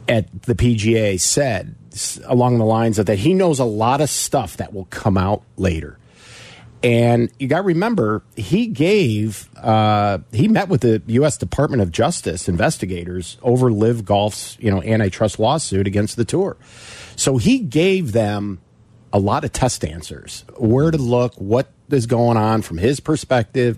[0.07, 1.75] at the PGA said
[2.25, 5.43] along the lines of that he knows a lot of stuff that will come out
[5.57, 5.97] later.
[6.83, 11.37] And you got to remember, he gave, uh, he met with the U.S.
[11.37, 16.57] Department of Justice investigators over LIV Golf's, you know, antitrust lawsuit against the tour.
[17.15, 18.61] So he gave them
[19.13, 23.77] a lot of test answers, where to look, what is going on from his perspective.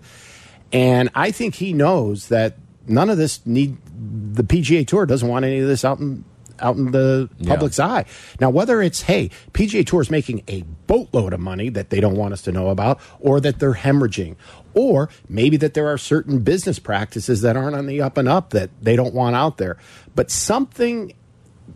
[0.71, 3.77] And I think he knows that none of this need,
[4.33, 6.23] the PGA Tour doesn't want any of this out in,
[6.63, 8.05] out in the public's eye.
[8.39, 12.15] Now, whether it's, hey, PGA Tour is making a boatload of money that they don't
[12.15, 14.35] want us to know about, or that they're hemorrhaging,
[14.73, 18.51] or maybe that there are certain business practices that aren't on the up and up
[18.51, 19.77] that they don't want out there.
[20.15, 21.13] But something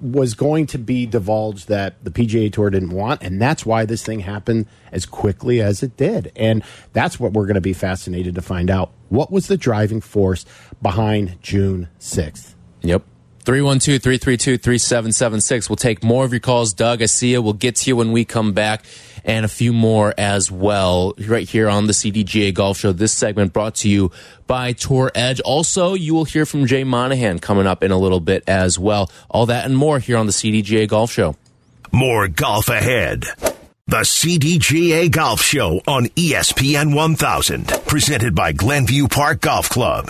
[0.01, 4.03] was going to be divulged that the PGA Tour didn't want, and that's why this
[4.03, 6.31] thing happened as quickly as it did.
[6.35, 8.91] And that's what we're going to be fascinated to find out.
[9.09, 10.45] What was the driving force
[10.81, 12.53] behind June 6th?
[12.81, 13.03] Yep.
[13.47, 15.69] 312 332 3776.
[15.69, 17.01] We'll take more of your calls, Doug.
[17.01, 17.41] I see you.
[17.41, 18.83] We'll get to you when we come back,
[19.23, 22.91] and a few more as well, right here on the CDGA Golf Show.
[22.91, 24.11] This segment brought to you
[24.47, 25.39] by Tour Edge.
[25.39, 29.09] Also, you will hear from Jay Monahan coming up in a little bit as well.
[29.29, 31.37] All that and more here on the CDGA Golf Show.
[31.93, 33.27] More golf ahead.
[33.87, 40.09] The CDGA Golf Show on ESPN 1000, presented by Glenview Park Golf Club.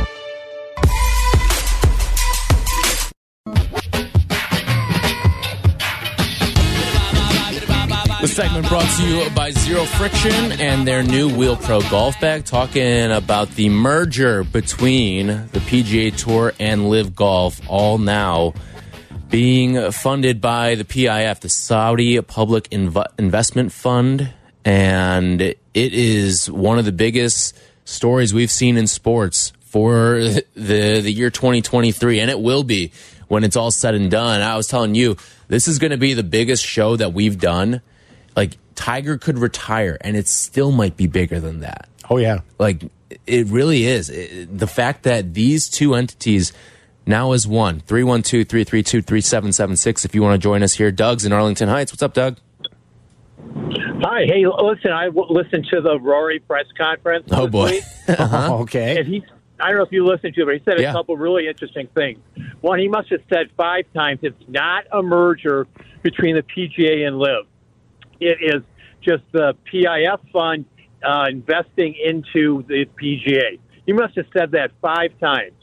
[8.21, 12.45] The segment brought to you by Zero Friction and their new Wheel Pro golf bag,
[12.45, 18.53] talking about the merger between the PGA Tour and LIV Golf, all now
[19.31, 24.31] being funded by the PIF, the Saudi Public Inv Investment Fund,
[24.63, 31.11] and it is one of the biggest stories we've seen in sports for the the
[31.11, 32.91] year 2023, and it will be
[33.29, 34.41] when it's all said and done.
[34.41, 37.81] I was telling you, this is going to be the biggest show that we've done.
[38.35, 41.89] Like Tiger could retire, and it still might be bigger than that.
[42.09, 42.83] Oh yeah, like
[43.27, 44.09] it really is.
[44.09, 46.53] It, the fact that these two entities
[47.05, 50.05] now is one 312 332 3776.
[50.05, 51.91] If you want to join us here, Doug's in Arlington Heights.
[51.91, 52.37] What's up, Doug?
[54.03, 54.25] Hi.
[54.25, 57.27] Hey, listen, I listened to the Rory press conference.
[57.31, 57.79] Oh, boy.
[58.07, 58.59] uh -huh.
[58.61, 58.97] okay.
[58.97, 59.23] And he,
[59.59, 60.93] I don't know if you listened to it, but he said a yeah.
[60.93, 62.19] couple really interesting things.
[62.61, 65.67] One, he must have said five times it's not a merger
[66.01, 67.45] between the PGA and LIV.
[68.21, 68.63] It is
[69.01, 70.65] just the PIF fund
[71.03, 73.59] uh, investing into the PGA.
[73.85, 75.53] You must have said that five times.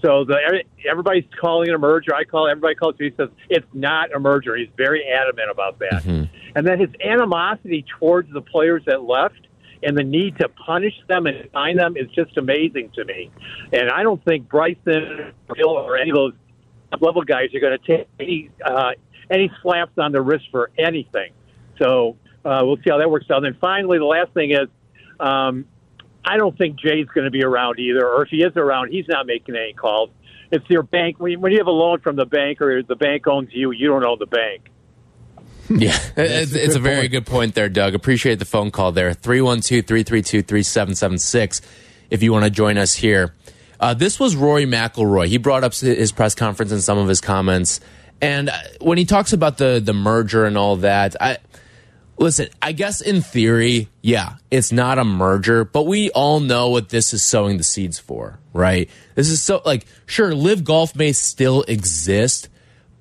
[0.00, 2.14] So the everybody's calling it a merger.
[2.14, 3.04] I call it, everybody calls it.
[3.04, 4.56] He says it's not a merger.
[4.56, 6.04] He's very adamant about that.
[6.04, 6.24] Mm-hmm.
[6.54, 9.48] And then his animosity towards the players that left
[9.82, 13.30] and the need to punish them and fine them is just amazing to me.
[13.72, 16.32] And I don't think Bryson Hill or any of those
[17.00, 18.92] level guys are going to take any uh,
[19.30, 21.32] any slaps on the wrist for anything.
[21.78, 23.44] So uh, we'll see how that works out.
[23.44, 24.68] And then finally, the last thing is.
[25.20, 25.66] Um,
[26.24, 29.06] I don't think Jay's going to be around either, or if he is around, he's
[29.08, 30.10] not making any calls.
[30.50, 31.18] It's your bank.
[31.18, 34.04] When you have a loan from the bank or the bank owns you, you don't
[34.04, 34.70] own the bank.
[35.70, 37.94] Yeah, it's, it's a, very good point there, Doug.
[37.94, 39.12] Appreciate the phone call there.
[39.12, 41.60] 312 332 3776
[42.10, 43.34] if you want to join us here.
[43.78, 45.26] Uh, this was Rory McIlroy.
[45.26, 47.80] He brought up his press conference and some of his comments.
[48.20, 51.36] And when he talks about the, the merger and all that, I,
[52.18, 56.88] Listen, I guess in theory, yeah, it's not a merger, but we all know what
[56.88, 58.90] this is sowing the seeds for, right?
[59.14, 62.48] This is so like, sure, LIV Golf may still exist,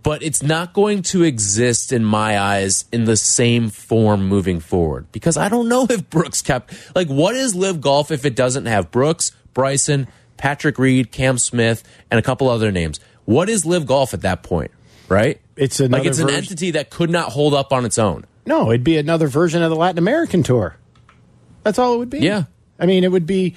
[0.03, 5.11] but it's not going to exist in my eyes in the same form moving forward
[5.11, 8.67] because I don't know if Brooks Koepka like what is LIV Golf if it doesn't
[8.67, 12.99] have Brooks, Bryson, Patrick Reed, Cam Smith, and a couple other names.
[13.25, 14.71] What is LIV Golf at that point,
[15.09, 15.41] right?
[15.55, 18.25] It's like it's an entity that could not hold up on its own.
[18.47, 20.77] No, it'd be another version of the Latin American tour.
[21.63, 22.19] That's all it would be.
[22.19, 22.45] Yeah.
[22.79, 23.55] I mean, it would be,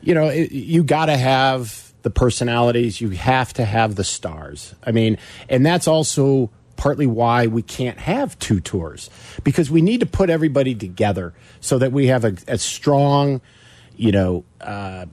[0.00, 4.76] you know, it, you got to have the personalities, you have to have the stars.
[4.84, 9.10] I mean, and that's also partly why we can't have two tours
[9.42, 13.40] because we need to put everybody together so that we have a, a strong,
[13.96, 15.06] you know, uh,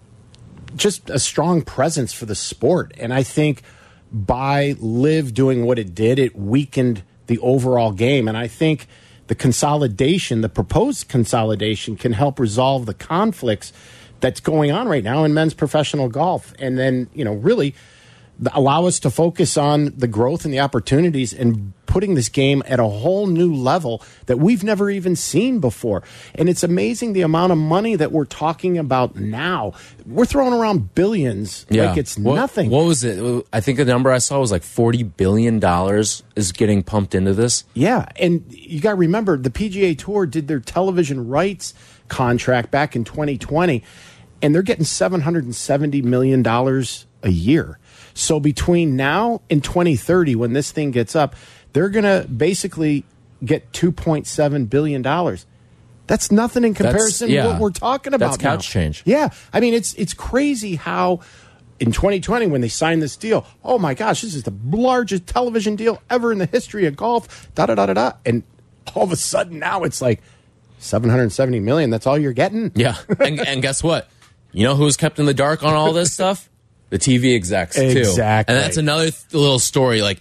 [0.76, 2.94] just a strong presence for the sport.
[3.00, 3.64] And I think
[4.12, 8.28] by LIV doing what it did, it weakened the overall game.
[8.28, 8.88] And I think
[9.28, 13.74] the consolidation, the proposed consolidation, can help resolve the conflicts
[14.20, 16.54] that's going on right now in men's professional golf.
[16.60, 17.76] And then, you know, really
[18.54, 22.80] allow us to focus on the growth and the opportunities and putting this game at
[22.80, 26.04] a whole new level that we've never even seen before.
[26.34, 29.74] And it's amazing the amount of money that we're talking about now.
[30.06, 31.90] We're throwing around billions yeah.
[31.90, 32.70] like it's what, nothing.
[32.70, 33.46] What was it?
[33.54, 35.64] I think the number I saw was like $40 billion
[36.36, 37.64] is getting pumped into this.
[37.74, 38.08] Yeah.
[38.18, 41.74] And you got to remember the PGA Tour did their television rights
[42.08, 43.84] contract back in 2020,
[44.42, 47.80] and they're getting $770 million a year.
[48.16, 51.36] So between now and 2030, when this thing gets up,
[51.74, 53.04] they're going to basically
[53.44, 55.02] get $2.7 billion.
[56.08, 58.32] That's nothing in comparison yeah, to what we're talking about.
[58.32, 58.82] That's couch now.
[58.82, 59.04] change.
[59.06, 59.30] Yeah.
[59.52, 61.20] I mean, it's, it's crazy how
[61.80, 65.76] in 2020 when they signed this deal, oh my gosh, this is the largest television
[65.76, 68.12] deal ever in the history of golf, da da da da da.
[68.26, 68.44] And
[68.96, 70.22] all of a sudden now it's like
[70.78, 71.90] 770 million.
[71.90, 72.72] That's all you're getting.
[72.76, 72.96] Yeah.
[73.20, 74.10] and, and guess what?
[74.54, 76.50] You know who's kept in the dark on all this stuff?
[76.90, 77.82] The TV execs, too.
[77.82, 78.56] Exactly.
[78.56, 80.02] And that's another little story.
[80.02, 80.20] Like,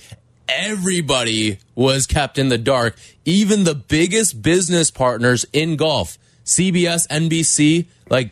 [0.49, 7.87] everybody was kept in the dark, even the biggest business partners in golf, CBS, NBC,
[8.09, 8.31] like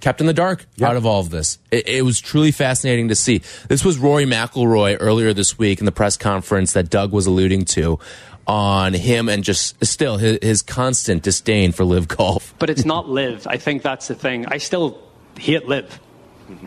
[0.00, 0.90] kept in the dark yep.
[0.90, 1.58] out of all of this.
[1.70, 3.42] It, it, was truly fascinating to see.
[3.68, 7.64] This was Rory McIlroy earlier this week in the press conference that Doug was alluding
[7.66, 7.98] to
[8.46, 12.54] on him and just still his, his constant disdain for LIV golf.
[12.58, 13.46] But it's not LIV.
[13.46, 14.46] I think that's the thing.
[14.46, 14.98] I still
[15.38, 16.00] hate LIV.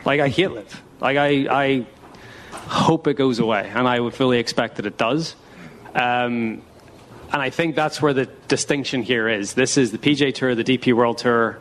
[0.06, 0.84] Like I hate LIV.
[1.00, 1.86] Like I, I
[2.54, 5.36] hope it goes away, and I would fully expect that it does.
[5.94, 6.62] Um,
[7.34, 9.54] and I think that's where the distinction here is.
[9.54, 11.60] This is the PGA Tour, the DP World Tour,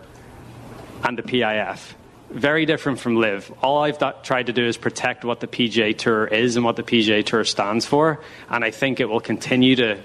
[1.05, 1.95] and the PIF.
[2.31, 3.53] Very different from LIV.
[3.62, 6.77] All I've th- tried to do is protect what the PGA Tour is and what
[6.77, 9.99] the PGA Tour stands for, and I think it will continue to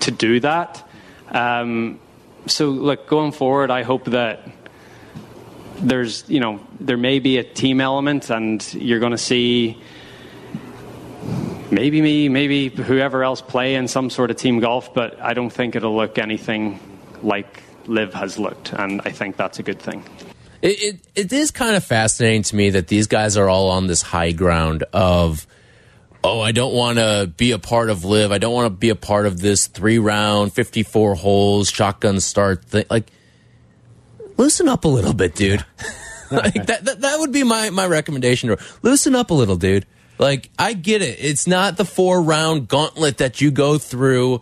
[0.00, 0.82] to do that.
[1.28, 2.00] Um,
[2.46, 4.48] so, look, going forward, I hope that
[5.82, 9.80] there's, you know, there may be a team element, and you're going to see
[11.70, 15.50] maybe me, maybe whoever else play in some sort of team golf, but I don't
[15.50, 16.80] think it'll look anything
[17.22, 20.04] like LIV has looked, and I think that's a good thing.
[20.62, 23.86] It, it, it is kind of fascinating to me that these guys are all on
[23.86, 25.46] this high ground of,
[26.22, 28.30] oh, I don't want to be a part of LIV.
[28.30, 32.64] I don't want to be a part of this three round, 54 holes, shotgun start
[32.66, 32.84] thing.
[32.90, 33.10] Like,
[34.40, 35.64] loosen up a little bit, dude.
[36.30, 38.56] like that, that, that would be my, my recommendation.
[38.82, 39.86] Loosen up a little, dude.
[40.18, 41.18] Like, I get it.
[41.20, 44.40] It's not the four round gauntlet that you go through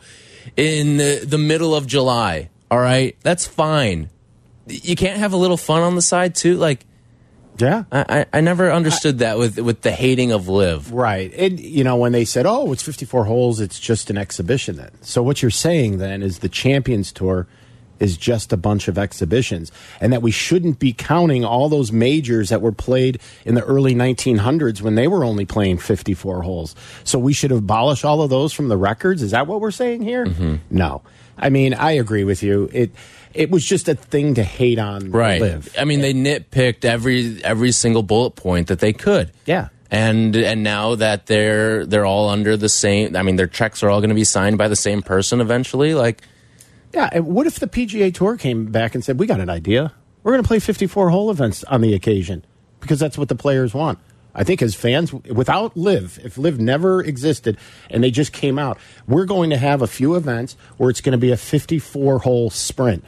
[0.56, 2.50] in the, the middle of July.
[2.70, 3.16] All right.
[3.22, 4.10] That's fine.
[4.66, 6.56] You can't have a little fun on the side too.
[6.56, 6.84] Like,
[7.58, 10.92] yeah, I, I never understood I, that with with the hating of LIV.
[10.92, 14.76] Right, and you know when they said, "Oh, it's 54 holes, it's just an exhibition."
[14.76, 17.48] Then, so what you're saying then is the Champions Tour
[18.00, 22.48] is just a bunch of exhibitions and that we shouldn't be counting all those majors
[22.48, 26.74] that were played in the early 1900s when they were only playing 54 holes.
[27.04, 29.22] So we should abolish all of those from the records.
[29.22, 30.26] Is that what we're saying here?
[30.26, 30.58] Mm -hmm.
[30.70, 31.02] No.
[31.40, 32.68] I mean, I agree with you.
[32.72, 32.90] It
[33.34, 35.40] it was just a thing to hate on right.
[35.40, 35.74] LIV.
[35.78, 39.30] I mean, they nitpicked every every single bullet point that they could.
[39.46, 39.68] Yeah.
[39.90, 43.88] And and now that they're they're all under the same I mean their checks are
[43.88, 46.22] all going to be signed by the same person eventually like
[46.92, 49.92] yeah, and what if the PGA Tour came back and said, "We got an idea.
[50.22, 52.44] We're going to play 54 hole events on the occasion
[52.80, 53.98] because that's what the players want."
[54.34, 57.58] I think as fans, without LIV, if LIV never existed
[57.90, 58.78] and they just came out,
[59.08, 62.48] we're going to have a few events where it's going to be a 54 hole
[62.50, 63.04] sprint.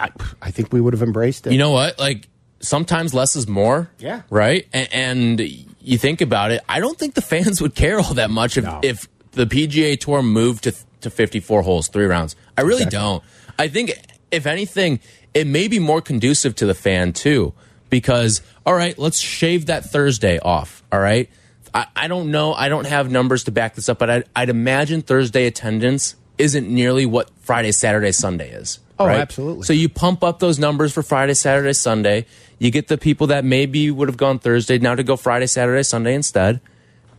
[0.00, 1.52] I think we would have embraced it.
[1.52, 1.98] You know what?
[1.98, 2.28] Like
[2.60, 3.90] sometimes less is more.
[3.98, 4.22] Yeah.
[4.30, 4.68] Right.
[4.72, 5.40] And, and
[5.80, 6.62] you think about it.
[6.68, 8.80] I don't think the fans would care all that much if, no.
[8.82, 10.74] if the PGA Tour moved to
[11.04, 12.36] to 54 holes, three rounds.
[12.58, 12.98] I really exactly.
[12.98, 13.24] don't.
[13.58, 13.92] I think,
[14.30, 15.00] if anything,
[15.32, 17.54] it may be more conducive to the fan too,
[17.90, 20.82] because, all right, let's shave that Thursday off.
[20.92, 21.30] All right.
[21.72, 22.52] I, I don't know.
[22.52, 26.68] I don't have numbers to back this up, but I'd, I'd imagine Thursday attendance isn't
[26.68, 28.80] nearly what Friday, Saturday, Sunday is.
[28.98, 29.20] Oh, right?
[29.20, 29.64] absolutely.
[29.64, 32.26] So you pump up those numbers for Friday, Saturday, Sunday.
[32.58, 35.82] You get the people that maybe would have gone Thursday now to go Friday, Saturday,
[35.82, 36.60] Sunday instead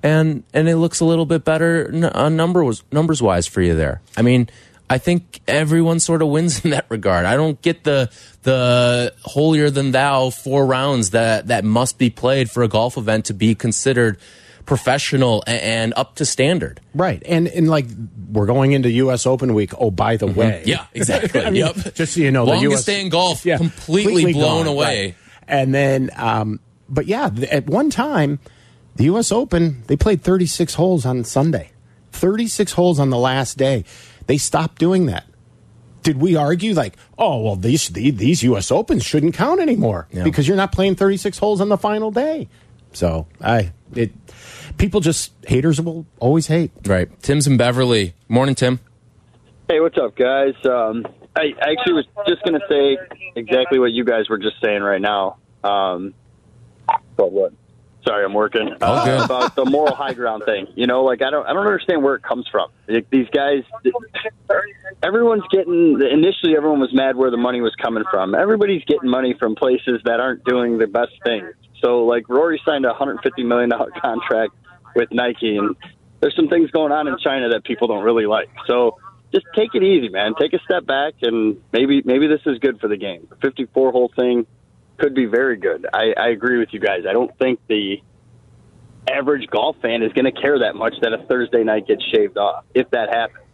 [0.06, 4.01] and and it looks a little bit better uh, numbers numbers wise for you there.
[4.16, 4.47] I mean,
[4.88, 7.26] I think everyone sort of wins in that regard.
[7.26, 8.12] I don't get the
[8.43, 13.26] the holier than thou four rounds that that must be played for a golf event
[13.26, 14.20] to be considered
[14.68, 16.82] professional and, up to standard.
[16.93, 17.22] Right.
[17.26, 17.88] And and like
[18.32, 19.72] we're going into US Open week.
[19.80, 20.38] Oh, by the mm -hmm.
[20.38, 20.62] way.
[20.66, 21.41] Yeah, exactly.
[21.47, 21.95] I mean, yep.
[21.95, 24.70] Just so you know, Longest the US day in golf yeah, completely, completely blown gone,
[24.70, 25.01] away.
[25.01, 25.16] Right.
[25.47, 28.38] And then um but yeah, at one time
[28.96, 29.32] the U.S.
[29.32, 31.72] Open, they played 36 holes on Sunday,
[32.12, 33.84] 36 holes on the last day.
[34.28, 35.26] They stopped doing that.
[36.04, 38.72] Did we argue like, oh well, these these U.S.
[38.72, 40.24] Opens shouldn't count anymore yeah.
[40.24, 42.48] because you're not playing 36 holes on the final day?
[42.93, 44.12] So I it
[44.78, 46.72] people just haters will always hate.
[46.86, 47.10] Right.
[47.22, 48.14] Tim's in Beverly.
[48.30, 48.80] Morning, Tim.
[49.68, 50.54] Hey, what's up, guys?
[50.64, 52.98] Um, I actually was just going to say
[53.36, 55.38] exactly what you guys were just saying right now.
[55.64, 56.14] Um,
[57.18, 57.52] but what?
[58.08, 58.70] Sorry, I'm working.
[58.82, 60.68] Uh, about the moral high ground thing.
[60.76, 62.70] You know, like I don't, I don't understand where it comes from.
[62.88, 63.64] Like, these guys,
[65.01, 65.99] everyone's getting.
[66.01, 68.36] Initially, everyone was mad where the money was coming from.
[68.36, 71.53] Everybody's getting money from places that aren't doing the best things.
[71.82, 74.53] So, like Rory signed a 150 million dollar contract
[74.95, 75.76] with Nike, and
[76.20, 78.49] there's some things going on in China that people don't really like.
[78.68, 78.99] So,
[79.34, 80.34] just take it easy, man.
[80.39, 83.28] Take a step back, and maybe maybe this is good for the game.
[83.30, 84.45] The 54 hole thing
[84.98, 85.86] could be very good.
[85.93, 87.04] I, I agree with you guys.
[87.08, 88.02] I don't think the
[89.10, 92.38] average golf fan is going to care that much that a Thursday night gets shaved
[92.38, 93.46] off if that happens.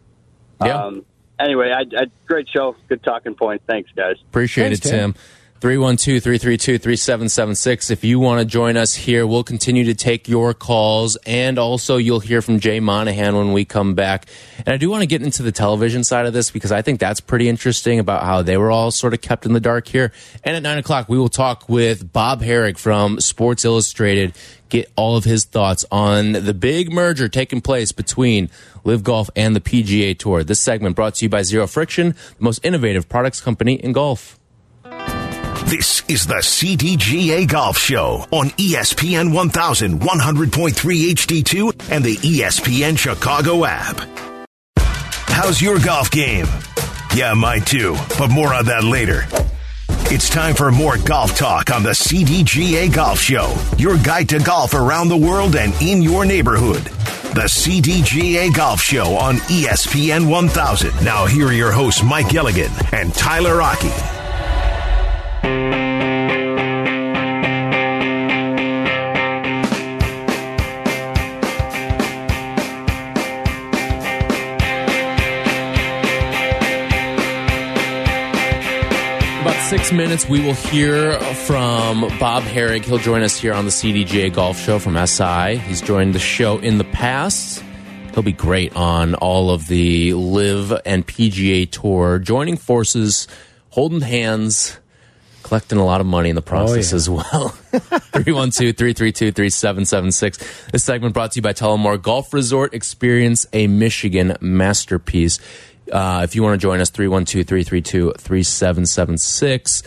[0.63, 0.85] Yeah.
[0.85, 1.05] Um,
[1.39, 2.75] anyway, I, I, great show.
[2.87, 3.61] Good talking point.
[3.67, 4.15] Thanks, guys.
[4.29, 5.13] Appreciate Thanks, it, Tim.
[5.13, 5.21] Tim.
[5.61, 7.91] 312 332 3776.
[7.91, 11.17] If you want to join us here, we'll continue to take your calls.
[11.27, 14.25] And also, you'll hear from Jay Monahan when we come back.
[14.57, 16.99] And I do want to get into the television side of this because I think
[16.99, 20.11] that's pretty interesting about how they were all sort of kept in the dark here.
[20.43, 24.33] And at 9 o'clock, we will talk with Bob Harig from Sports Illustrated,
[24.69, 28.49] get all of his thoughts on the big merger taking place between
[28.83, 30.43] LIV Golf and the PGA Tour.
[30.43, 34.39] This segment brought to you by Zero Friction, the most innovative products company in golf.
[35.65, 40.71] This is the CDGA Golf Show on ESPN 1100.3
[41.13, 44.01] HD2 and the ESPN Chicago app.
[45.27, 46.45] How's your golf game?
[47.15, 49.23] Yeah, mine too, but more on that later.
[50.13, 54.73] It's time for more golf talk on the CDGA Golf Show, your guide to golf
[54.73, 56.83] around the world and in your neighborhood.
[57.33, 61.05] The CDGA Golf Show on ESPN 1000.
[61.05, 64.20] Now, here are your hosts, Mike Gilligan and Tyler Rocky.
[79.81, 82.85] Six minutes, we will hear from Bob Harig.
[82.85, 85.57] He'll join us here on the CDGA Golf Show from SI.
[85.57, 87.63] He's joined the show in the past.
[88.13, 93.27] He'll be great on all of the LIV and PGA Tour, joining forces,
[93.71, 94.77] holding hands,
[95.41, 96.97] collecting a lot of money in the process oh, yeah.
[96.97, 97.49] as well.
[97.71, 100.37] 312 332 3776.
[100.71, 102.75] This segment brought to you by Tullamore Golf Resort.
[102.75, 105.39] Experience a Michigan masterpiece.
[105.91, 109.83] Uh, if you want to join us, 312 332 3776.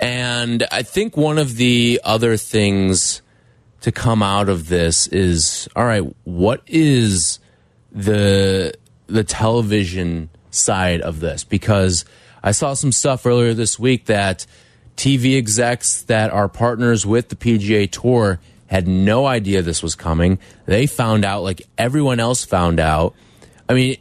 [0.00, 3.22] And I think one of the other things
[3.82, 7.38] to come out of this is all right, what is
[7.90, 8.74] the
[9.06, 11.44] the television side of this?
[11.44, 12.04] Because
[12.42, 14.46] I saw some stuff earlier this week that
[14.96, 20.38] TV execs that are partners with the PGA Tour had no idea this was coming.
[20.66, 23.14] They found out like everyone else found out.
[23.68, 23.96] I mean,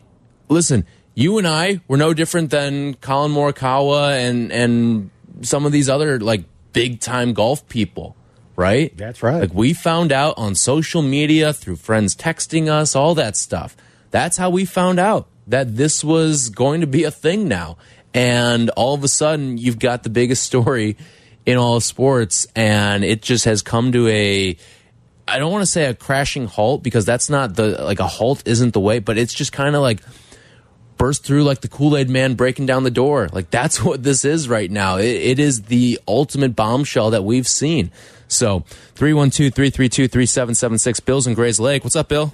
[0.48, 5.10] listen, you and I were no different than Collin Morikawa and and
[5.42, 6.44] some of these other like
[6.74, 8.16] big time golf people,
[8.56, 8.96] right?
[8.98, 9.42] That's right.
[9.42, 13.76] Like we found out on social media through friends texting us, all that stuff.
[14.12, 17.78] That's how we found out that this was going to be a thing now.
[18.14, 20.98] And all of a sudden, you've got the biggest story
[21.46, 24.58] in all of sports, and it just has come to a
[25.28, 28.44] I don't want to say a crashing halt because that's not the like a halt
[28.46, 30.02] isn't the way, but it's just kind of like
[31.02, 33.28] burst through like the Kool Aid man breaking down the door.
[33.34, 34.98] Like that's what this is right now.
[34.98, 37.92] it, it is the ultimate bombshell that we've seen.
[38.28, 38.60] So
[38.96, 41.84] 312 332 3776, Bill's in Grayslake.
[41.84, 42.34] What's up, Bill?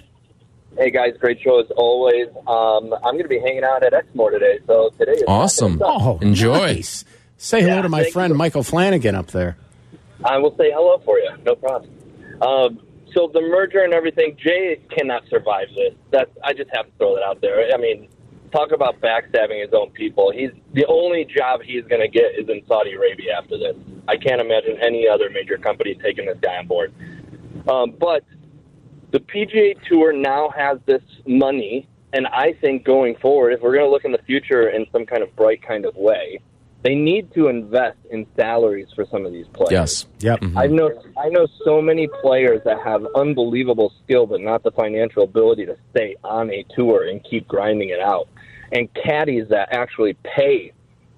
[0.77, 2.27] Hey guys, great show as always.
[2.45, 5.81] Um, I'm going to be hanging out at Exmoor today, so today is awesome.
[5.83, 6.57] Oh, enjoy.
[6.57, 7.05] Nice.
[7.37, 8.37] Say hello yeah, to my friend you.
[8.37, 9.57] Michael Flanagan up there.
[10.23, 11.31] I will say hello for you.
[11.45, 11.89] No problem.
[12.41, 12.79] Um,
[13.13, 15.93] so the merger and everything, Jay cannot survive this.
[16.11, 17.73] That I just have to throw that out there.
[17.73, 18.07] I mean,
[18.51, 20.31] talk about backstabbing his own people.
[20.31, 23.75] He's the only job he's going to get is in Saudi Arabia after this.
[24.07, 26.93] I can't imagine any other major company taking this guy on board.
[27.67, 28.23] Um, but
[29.11, 33.85] the PGA Tour now has this money, and I think going forward, if we're going
[33.85, 36.39] to look in the future in some kind of bright kind of way,
[36.83, 39.71] they need to invest in salaries for some of these players.
[39.71, 40.05] Yes.
[40.19, 40.39] Yep.
[40.41, 40.57] Mm-hmm.
[40.57, 45.23] I know I know so many players that have unbelievable skill but not the financial
[45.23, 48.29] ability to stay on a tour and keep grinding it out
[48.71, 50.71] and caddies that actually pay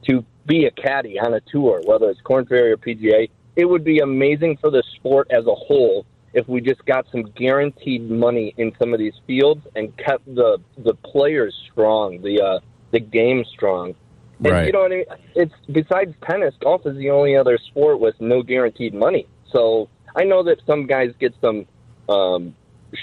[0.07, 3.29] to be a caddy on a tour, whether it's Korn Ferry or PGA.
[3.55, 7.23] It would be amazing for the sport as a whole if we just got some
[7.23, 12.59] guaranteed money in some of these fields and kept the the players strong, the uh,
[12.91, 13.95] the game strong.
[14.39, 14.67] And right.
[14.67, 15.05] you know what I mean?
[15.35, 19.27] It's besides tennis, golf is the only other sport with no guaranteed money.
[19.51, 21.65] So I know that some guys get some
[22.07, 22.55] um,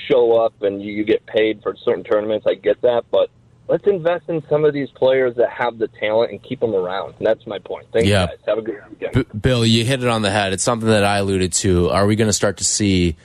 [0.09, 2.47] show up and you, you get paid for certain tournaments.
[2.49, 3.31] I get that, but
[3.69, 7.15] let's invest in some of these players that have the talent and keep them around.
[7.19, 7.87] And that's my point.
[7.93, 8.23] Thank yeah.
[8.23, 8.37] you guys.
[8.47, 9.15] Have a good weekend.
[9.15, 10.53] B Bill, you hit it on the head.
[10.53, 11.91] It's something that I alluded to.
[11.91, 13.17] Are we going to start to see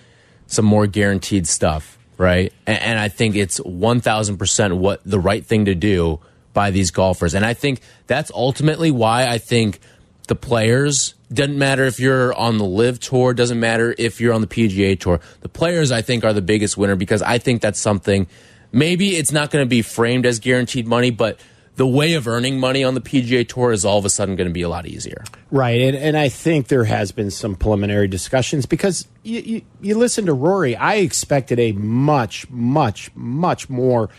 [0.48, 1.98] some more guaranteed stuff?
[2.18, 2.54] Right.
[2.68, 6.20] And, and I think it's 1000% what the right thing to do
[6.54, 7.34] by these golfers.
[7.34, 9.80] And I think that's ultimately why I think
[10.28, 14.42] the players doesn't matter if you're on the LIV tour doesn't matter if you're on
[14.42, 17.80] the pga tour the players i think are the biggest winner because i think that's
[17.80, 18.28] something
[18.72, 21.40] maybe it's not going to be framed as guaranteed money, but
[21.76, 24.48] the way of earning money on the PGA Tour is all of a sudden going
[24.48, 25.24] to be a lot easier.
[25.52, 25.82] Right.
[25.82, 30.26] And, and I think there has been some preliminary discussions because you, you, you listen
[30.26, 30.76] to Rory.
[30.76, 34.10] I expected a much, much, much more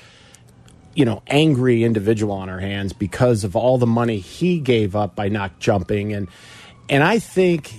[0.95, 5.15] you know angry individual on our hands because of all the money he gave up
[5.15, 6.29] by not jumping and
[6.91, 7.73] and I think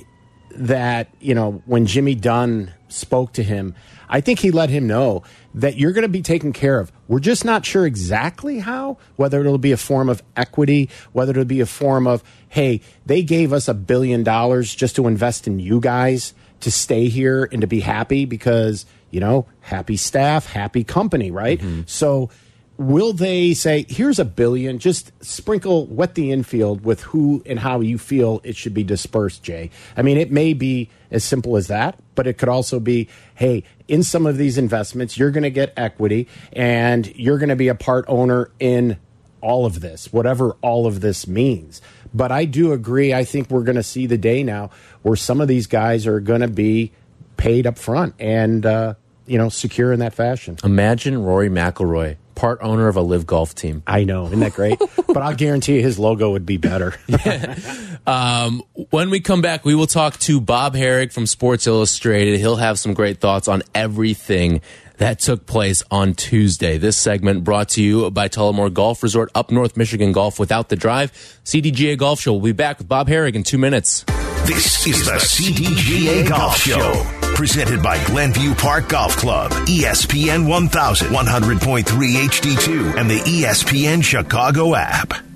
[0.56, 3.74] that you know when Jimmy Dunne spoke to him
[4.14, 5.24] I think he let him know
[5.56, 6.92] that you're going to be taken care of.
[7.08, 11.46] We're just not sure exactly how, whether it'll be a form of equity, whether it'll
[11.46, 15.58] be a form of, hey, they gave us a billion dollars just to invest in
[15.58, 20.84] you guys to stay here and to be happy because, you know, happy staff, happy
[20.84, 21.60] company, right?
[21.60, 21.84] Mm -hmm.
[21.88, 22.30] So,
[22.78, 27.82] will they say, here's a billion, just sprinkle, wet the infield with who and how
[27.82, 29.70] you feel it should be dispersed, Jay?
[29.96, 33.64] I mean, it may be as simple as that, but it could also be, hey,
[33.88, 37.68] in some of these investments, you're going to get equity and you're going to be
[37.68, 38.98] a part owner in
[39.42, 41.82] all of this, whatever all of this means.
[42.14, 43.14] But I do agree.
[43.14, 44.72] I think we're going to see the day now
[45.02, 46.92] where some of these guys are going to be
[47.38, 48.94] paid up front and, uh,
[49.28, 50.58] you know, secure in that fashion.
[50.64, 53.84] Imagine Rory McIlroy part owner of a LIV golf team.
[53.88, 54.80] I know, isn't that great?
[55.08, 56.96] but I'll guarantee his logo would be better.
[57.08, 57.58] yeah.
[58.08, 62.40] um, when we come back, we will talk to Bob Harig from Sports Illustrated.
[62.40, 64.62] He'll have some great thoughts on everything
[64.98, 66.78] that took place on Tuesday.
[66.78, 70.76] This segment brought to you by Tullamore Golf Resort, up North Michigan Golf without the
[70.76, 71.12] drive.
[71.44, 72.34] CDGA Golf Show.
[72.34, 74.04] will be back with Bob Harig in two minutes.
[74.46, 82.98] This is the CDGA Golf Show presented by Glenview Park Golf Club, ESPN 1100.3 HD2,
[82.98, 85.33] and the ESPN Chicago app.